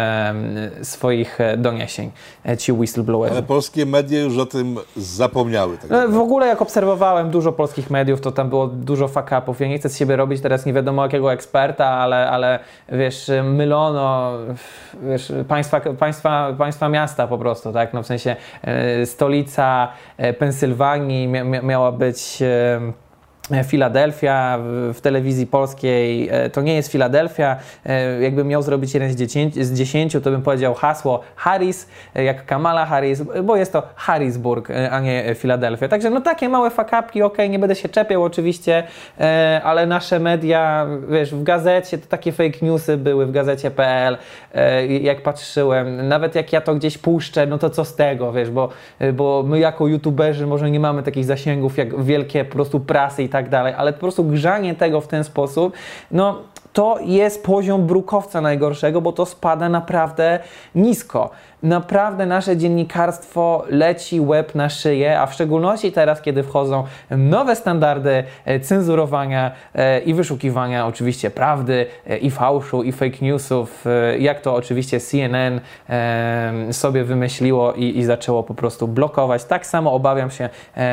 swoich 0.81 1.41
e, 1.41 1.57
doniesień, 1.57 2.11
ci 2.57 2.71
whistleblowerzy. 2.71 3.33
Ale 3.33 3.43
polskie 3.43 3.85
media 3.85 4.19
już 4.19 4.37
o 4.37 4.45
tym 4.45 4.77
zapomniały. 4.97 5.78
Tak 5.81 5.91
no, 5.91 6.07
w 6.07 6.17
ogóle 6.17 6.47
jak 6.47 6.61
obserwowałem 6.61 7.29
dużo 7.29 7.51
polskich 7.51 7.89
mediów, 7.89 8.21
to 8.21 8.31
tam 8.31 8.49
było 8.49 8.67
dużo 8.67 9.07
fuck-upów. 9.07 9.61
Ja 9.61 9.67
nie 9.67 9.79
chcę 9.79 9.89
z 9.89 9.97
siebie 9.97 10.15
robić 10.15 10.41
teraz 10.41 10.65
nie 10.65 10.73
wiadomo 10.73 11.03
jakiego 11.03 11.33
eksperta, 11.33 11.85
ale, 11.85 12.29
ale 12.29 12.59
wiesz, 12.89 13.31
mylono 13.43 14.31
wiesz, 15.03 15.33
państwa, 15.47 15.81
państwa, 15.99 16.53
państwa 16.57 16.89
miasta 16.89 17.27
po 17.27 17.37
prostu, 17.37 17.73
tak? 17.73 17.93
No 17.93 18.03
w 18.03 18.07
sensie 18.07 18.35
e, 18.61 19.05
stolica 19.05 19.87
e, 20.17 20.33
Pensylwanii 20.33 21.27
mia, 21.27 21.43
miała 21.43 21.91
być... 21.91 22.43
E, 23.51 23.63
Filadelfia 23.63 24.59
w 24.93 25.01
telewizji 25.01 25.47
polskiej 25.47 26.29
e, 26.31 26.49
to 26.49 26.61
nie 26.61 26.75
jest 26.75 26.91
Filadelfia. 26.91 27.55
E, 27.85 28.21
jakbym 28.21 28.47
miał 28.47 28.61
zrobić 28.61 28.93
jeden 28.93 29.11
z, 29.53 29.73
dziesięciu, 29.73 30.21
to 30.21 30.31
bym 30.31 30.41
powiedział 30.41 30.73
hasło 30.73 31.21
Harris, 31.35 31.87
jak 32.15 32.45
Kamala 32.45 32.85
Harris, 32.85 33.21
bo 33.43 33.55
jest 33.55 33.73
to 33.73 33.83
Harrisburg, 33.95 34.69
a 34.91 34.99
nie 34.99 35.35
Filadelfia. 35.35 35.87
Także 35.87 36.09
no 36.09 36.21
takie 36.21 36.49
małe 36.49 36.69
fakapki, 36.69 37.21
ok, 37.21 37.37
nie 37.49 37.59
będę 37.59 37.75
się 37.75 37.89
czepiał 37.89 38.23
oczywiście, 38.23 38.83
ale 39.63 39.85
nasze 39.85 40.19
media, 40.19 40.87
wiesz, 41.09 41.35
w 41.35 41.43
gazecie 41.43 41.97
to 41.97 42.07
takie 42.07 42.31
fake 42.31 42.57
newsy 42.61 42.97
były, 42.97 43.25
w 43.25 43.31
gazecie.pl, 43.31 44.17
jak 45.01 45.21
patrzyłem, 45.21 46.07
nawet 46.07 46.35
jak 46.35 46.53
ja 46.53 46.61
to 46.61 46.75
gdzieś 46.75 46.97
puszczę, 46.97 47.47
no 47.47 47.57
to 47.57 47.69
co 47.69 47.85
z 47.85 47.95
tego, 47.95 48.33
wiesz, 48.33 48.51
bo, 48.51 48.69
bo 49.13 49.43
my 49.47 49.59
jako 49.59 49.87
youtuberzy 49.87 50.47
może 50.47 50.71
nie 50.71 50.79
mamy 50.79 51.03
takich 51.03 51.25
zasięgów 51.25 51.77
jak 51.77 52.03
wielkie 52.03 52.45
po 52.45 52.53
prostu 52.53 52.79
prasy 52.79 53.23
i 53.23 53.29
tak 53.29 53.38
tak 53.39 53.49
dalej, 53.49 53.73
ale 53.77 53.93
po 53.93 53.99
prostu 53.99 54.23
grzanie 54.23 54.75
tego 54.75 55.01
w 55.01 55.07
ten 55.07 55.23
sposób, 55.23 55.73
no 56.11 56.41
to 56.73 56.99
jest 57.01 57.43
poziom 57.43 57.87
brukowca 57.87 58.41
najgorszego, 58.41 59.01
bo 59.01 59.11
to 59.11 59.25
spada 59.25 59.69
naprawdę 59.69 60.39
nisko. 60.75 61.29
Naprawdę 61.63 62.25
nasze 62.25 62.57
dziennikarstwo 62.57 63.65
leci 63.69 64.21
łeb 64.21 64.55
na 64.55 64.69
szyję, 64.69 65.19
a 65.19 65.25
w 65.25 65.33
szczególności 65.33 65.91
teraz, 65.91 66.21
kiedy 66.21 66.43
wchodzą 66.43 66.83
nowe 67.09 67.55
standardy 67.55 68.23
e, 68.45 68.59
cenzurowania 68.59 69.51
e, 69.75 69.99
i 69.99 70.13
wyszukiwania 70.13 70.87
oczywiście 70.87 71.31
prawdy 71.31 71.85
e, 72.07 72.17
i 72.17 72.31
fałszu 72.31 72.83
i 72.83 72.91
fake 72.91 73.17
newsów, 73.21 73.85
jak 74.19 74.41
to 74.41 74.55
oczywiście 74.55 74.99
CNN 74.99 75.61
sobie 76.71 77.03
wymyśliło 77.03 77.73
i, 77.73 77.97
i 77.97 78.03
zaczęło 78.03 78.43
po 78.43 78.53
prostu 78.53 78.87
blokować. 78.87 79.43
Tak 79.43 79.65
samo 79.65 79.93
obawiam 79.93 80.31
się 80.31 80.49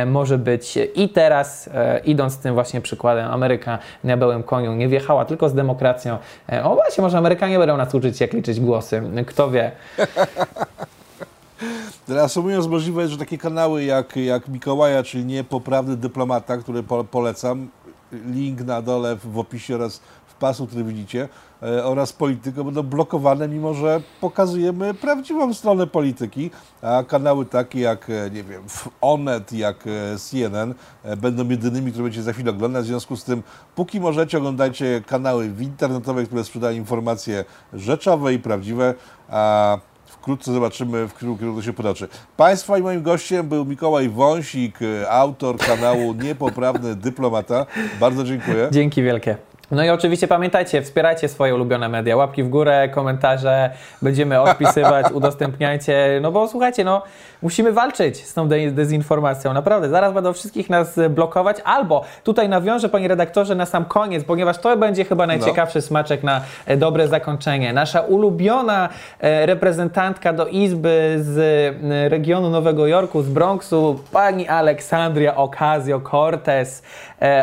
może 0.06 0.38
być 0.38 0.78
i 0.94 1.08
teraz, 1.08 1.70
idąc 2.04 2.38
tym 2.38 2.54
właśnie 2.54 2.80
przykładem, 2.80 3.30
Ameryka 3.30 3.78
na 4.04 4.16
białym 4.16 4.42
koniu 4.42 4.74
nie 4.74 4.88
wjechała 4.88 5.24
tylko 5.24 5.48
z 5.48 5.54
demokracją. 5.54 6.18
O 6.62 6.74
właśnie, 6.74 7.02
może 7.02 7.18
Amerykanie 7.18 7.58
będą 7.58 7.76
nas 7.76 7.94
uczyć, 7.94 8.20
jak 8.20 8.32
liczyć 8.32 8.60
głosy. 8.60 9.02
Kto 9.26 9.50
wie. 9.50 9.72
Reasumując, 12.08 12.66
możliwe 12.66 13.02
jest, 13.02 13.12
że 13.12 13.18
takie 13.18 13.38
kanały 13.38 13.84
jak, 13.84 14.16
jak 14.16 14.48
Mikołaja, 14.48 15.02
czyli 15.02 15.24
Niepoprawny 15.24 15.96
Dyplomata, 15.96 16.56
który 16.56 16.82
po, 16.82 17.04
polecam, 17.04 17.68
link 18.12 18.60
na 18.60 18.82
dole 18.82 19.16
w, 19.16 19.38
opisie 19.38 19.74
oraz 19.74 20.00
w 20.26 20.34
pasu, 20.34 20.66
który 20.66 20.84
widzicie, 20.84 21.28
e, 21.62 21.84
oraz 21.84 22.12
Polityko 22.12 22.64
będą 22.64 22.82
blokowane, 22.82 23.48
mimo 23.48 23.74
że 23.74 24.00
pokazujemy 24.20 24.94
prawdziwą 24.94 25.54
stronę 25.54 25.86
polityki, 25.86 26.50
a 26.82 27.04
kanały 27.08 27.46
takie 27.46 27.80
jak, 27.80 28.10
e, 28.10 28.30
nie 28.30 28.42
wiem, 28.42 28.62
Onet, 29.00 29.52
jak 29.52 29.84
e, 29.86 30.18
CNN 30.18 30.74
e, 31.02 31.16
będą 31.16 31.48
jedynymi, 31.48 31.90
które 31.90 32.02
będziecie 32.02 32.22
za 32.22 32.32
chwilę 32.32 32.50
oglądać. 32.50 32.84
W 32.84 32.88
związku 32.88 33.16
z 33.16 33.24
tym, 33.24 33.42
póki 33.74 34.00
możecie, 34.00 34.38
oglądajcie 34.38 35.02
kanały 35.06 35.46
internetowe, 35.60 36.24
które 36.24 36.44
sprzedają 36.44 36.76
informacje 36.76 37.44
rzeczowe 37.72 38.34
i 38.34 38.38
prawdziwe, 38.38 38.94
a 39.28 39.78
Wkrótce 40.26 40.52
zobaczymy, 40.52 41.08
w 41.08 41.14
którym 41.14 41.38
kierunku 41.38 41.62
się 41.62 41.72
potoczy. 41.72 42.08
Państwa 42.36 42.78
i 42.78 42.82
moim 42.82 43.02
gościem 43.02 43.48
był 43.48 43.64
Mikołaj 43.64 44.08
Wąsik, 44.08 44.78
autor 45.10 45.58
kanału 45.58 46.14
Niepoprawny 46.14 46.96
Dyplomata. 46.96 47.66
Bardzo 48.00 48.24
dziękuję. 48.24 48.68
Dzięki 48.70 49.02
wielkie. 49.02 49.36
No 49.70 49.84
i 49.84 49.90
oczywiście 49.90 50.28
pamiętajcie, 50.28 50.82
wspierajcie 50.82 51.28
swoje 51.28 51.54
ulubione 51.54 51.88
media. 51.88 52.16
Łapki 52.16 52.42
w 52.42 52.48
górę, 52.48 52.88
komentarze, 52.88 53.70
będziemy 54.02 54.40
odpisywać, 54.40 55.06
udostępniajcie. 55.14 56.18
No 56.22 56.32
bo 56.32 56.48
słuchajcie, 56.48 56.84
no 56.84 57.02
musimy 57.42 57.72
walczyć 57.72 58.26
z 58.26 58.34
tą 58.34 58.48
de- 58.48 58.70
dezinformacją. 58.70 59.52
Naprawdę, 59.52 59.88
zaraz 59.88 60.14
będą 60.14 60.32
wszystkich 60.32 60.70
nas 60.70 61.00
blokować. 61.10 61.56
Albo 61.64 62.04
tutaj 62.24 62.48
nawiążę, 62.48 62.88
panie 62.88 63.08
redaktorze, 63.08 63.54
na 63.54 63.66
sam 63.66 63.84
koniec, 63.84 64.24
ponieważ 64.24 64.58
to 64.58 64.76
będzie 64.76 65.04
chyba 65.04 65.26
najciekawszy 65.26 65.82
smaczek 65.82 66.22
na 66.22 66.40
e, 66.66 66.76
dobre 66.76 67.08
zakończenie. 67.08 67.72
Nasza 67.72 68.00
ulubiona 68.00 68.88
e, 69.20 69.46
reprezentantka 69.46 70.32
do 70.32 70.46
Izby 70.46 71.16
z 71.18 71.38
e, 71.38 72.08
regionu 72.08 72.50
Nowego 72.50 72.86
Jorku, 72.86 73.22
z 73.22 73.28
Bronxu, 73.28 74.00
pani 74.12 74.48
Aleksandria 74.48 75.34
Ocasio-Cortez, 75.34 76.82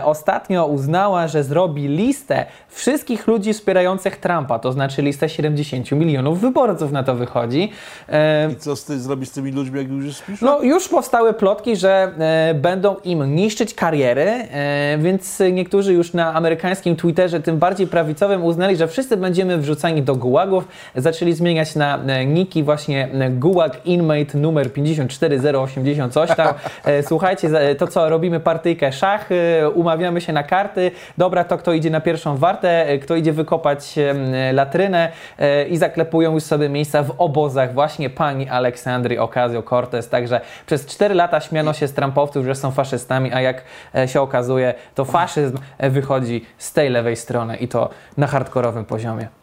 ostatnio 0.03 0.65
uznała, 0.65 1.27
że 1.27 1.43
zrobi 1.43 1.87
listę 2.13 2.45
wszystkich 2.69 3.27
ludzi 3.27 3.53
wspierających 3.53 4.17
Trumpa, 4.17 4.59
to 4.59 4.71
znaczy 4.71 5.01
listę 5.01 5.29
70 5.29 5.91
milionów 5.91 6.41
wyborców 6.41 6.91
na 6.91 7.03
to 7.03 7.15
wychodzi. 7.15 7.71
E, 8.09 8.51
I 8.51 8.55
co 8.55 8.75
z 8.75 8.85
ty 8.85 8.99
zrobić 8.99 9.29
z 9.29 9.31
tymi 9.31 9.51
ludźmi, 9.51 9.77
jak 9.77 9.89
już 9.89 10.15
spiszą? 10.15 10.45
no, 10.45 10.61
już 10.61 10.87
powstały 10.87 11.33
plotki, 11.33 11.75
że 11.75 12.11
e, 12.19 12.53
będą 12.53 12.95
im 13.03 13.35
niszczyć 13.35 13.73
kariery, 13.73 14.21
e, 14.21 14.97
więc 14.97 15.41
niektórzy 15.51 15.93
już 15.93 16.13
na 16.13 16.33
amerykańskim 16.33 16.95
Twitterze, 16.95 17.39
tym 17.39 17.57
bardziej 17.57 17.87
prawicowym, 17.87 18.43
uznali, 18.43 18.75
że 18.75 18.87
wszyscy 18.87 19.17
będziemy 19.17 19.57
wrzucani 19.57 20.01
do 20.01 20.15
gułagów. 20.15 20.67
Zaczęli 20.95 21.33
zmieniać 21.33 21.75
na 21.75 21.97
e, 21.97 22.25
niki 22.25 22.63
właśnie 22.63 23.09
e, 23.13 23.29
gułag 23.29 23.85
inmate 23.85 24.37
numer 24.37 24.73
54080 24.73 26.13
coś 26.13 26.35
tam. 26.35 26.47
E, 26.85 27.03
słuchajcie, 27.03 27.49
to 27.77 27.87
co, 27.87 28.09
robimy 28.09 28.39
partyjkę 28.39 28.91
szach, 28.91 29.29
umawiamy 29.73 30.21
się 30.21 30.33
na 30.33 30.43
karty. 30.43 30.91
Dobra, 31.17 31.43
to 31.43 31.57
kto 31.57 31.73
idzie 31.73 31.89
na 31.89 32.01
pierwszą 32.03 32.37
wartę, 32.37 32.87
e, 32.89 32.97
kto 32.97 33.15
idzie 33.15 33.33
wykopać 33.33 33.97
e, 33.97 34.53
latrynę 34.53 35.11
e, 35.39 35.67
i 35.67 35.77
zaklepują 35.77 36.33
już 36.33 36.43
sobie 36.43 36.69
miejsca 36.69 37.03
w 37.03 37.11
obozach 37.17 37.73
właśnie 37.73 38.09
pani 38.09 38.49
Aleksandry 38.49 39.17
Ocasio-Cortez. 39.17 40.09
Także 40.09 40.41
przez 40.65 40.85
4 40.85 41.15
lata 41.15 41.41
śmiano 41.41 41.73
się 41.73 41.87
z 41.87 41.93
Trumpowców, 41.93 42.45
że 42.45 42.55
są 42.55 42.71
faszystami, 42.71 43.33
a 43.33 43.41
jak 43.41 43.63
się 44.05 44.21
okazuje, 44.21 44.73
to 44.95 45.05
faszyzm 45.05 45.57
wychodzi 45.79 46.45
z 46.57 46.73
tej 46.73 46.89
lewej 46.89 47.15
strony 47.15 47.57
i 47.57 47.67
to 47.67 47.89
na 48.17 48.27
hardkorowym 48.27 48.85
poziomie. 48.85 49.42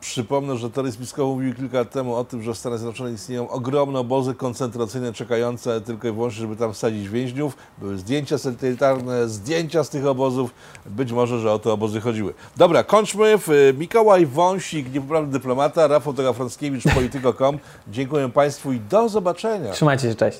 Przypomnę, 0.00 0.56
że 0.56 0.70
Tory 0.70 0.92
Spiskow 0.92 1.26
mówił 1.26 1.54
kilka 1.54 1.78
lat 1.78 1.90
temu 1.90 2.14
o 2.14 2.24
tym, 2.24 2.42
że 2.42 2.54
w 2.54 2.58
Stanach 2.58 2.78
Zjednoczonych 2.78 3.14
istnieją 3.14 3.48
ogromne 3.50 3.98
obozy 3.98 4.34
koncentracyjne 4.34 5.12
czekające 5.12 5.80
tylko 5.80 6.08
i 6.08 6.12
wyłącznie, 6.12 6.40
żeby 6.40 6.56
tam 6.56 6.72
wsadzić 6.72 7.08
więźniów. 7.08 7.56
Były 7.78 7.98
zdjęcia 7.98 8.38
satelitarne, 8.38 9.28
zdjęcia 9.28 9.84
z 9.84 9.88
tych 9.90 10.06
obozów. 10.06 10.50
Być 10.86 11.12
może, 11.12 11.38
że 11.40 11.52
o 11.52 11.58
te 11.58 11.72
obozy 11.72 12.00
chodziły. 12.00 12.34
Dobra, 12.56 12.84
kończmy. 12.84 13.38
W- 13.38 13.48
Mikołaj 13.78 14.26
Wąsik, 14.26 14.92
niepoprawny 14.94 15.32
dyplomata, 15.32 15.86
Rafał 15.86 16.14
Tegafrąckiewicz, 16.14 16.84
polityko.com. 16.94 17.58
Dziękuję 17.88 18.28
Państwu 18.28 18.72
i 18.72 18.80
do 18.80 19.08
zobaczenia. 19.08 19.72
Trzymajcie 19.72 20.08
się, 20.08 20.14
cześć. 20.14 20.38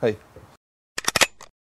Hej. 0.00 0.29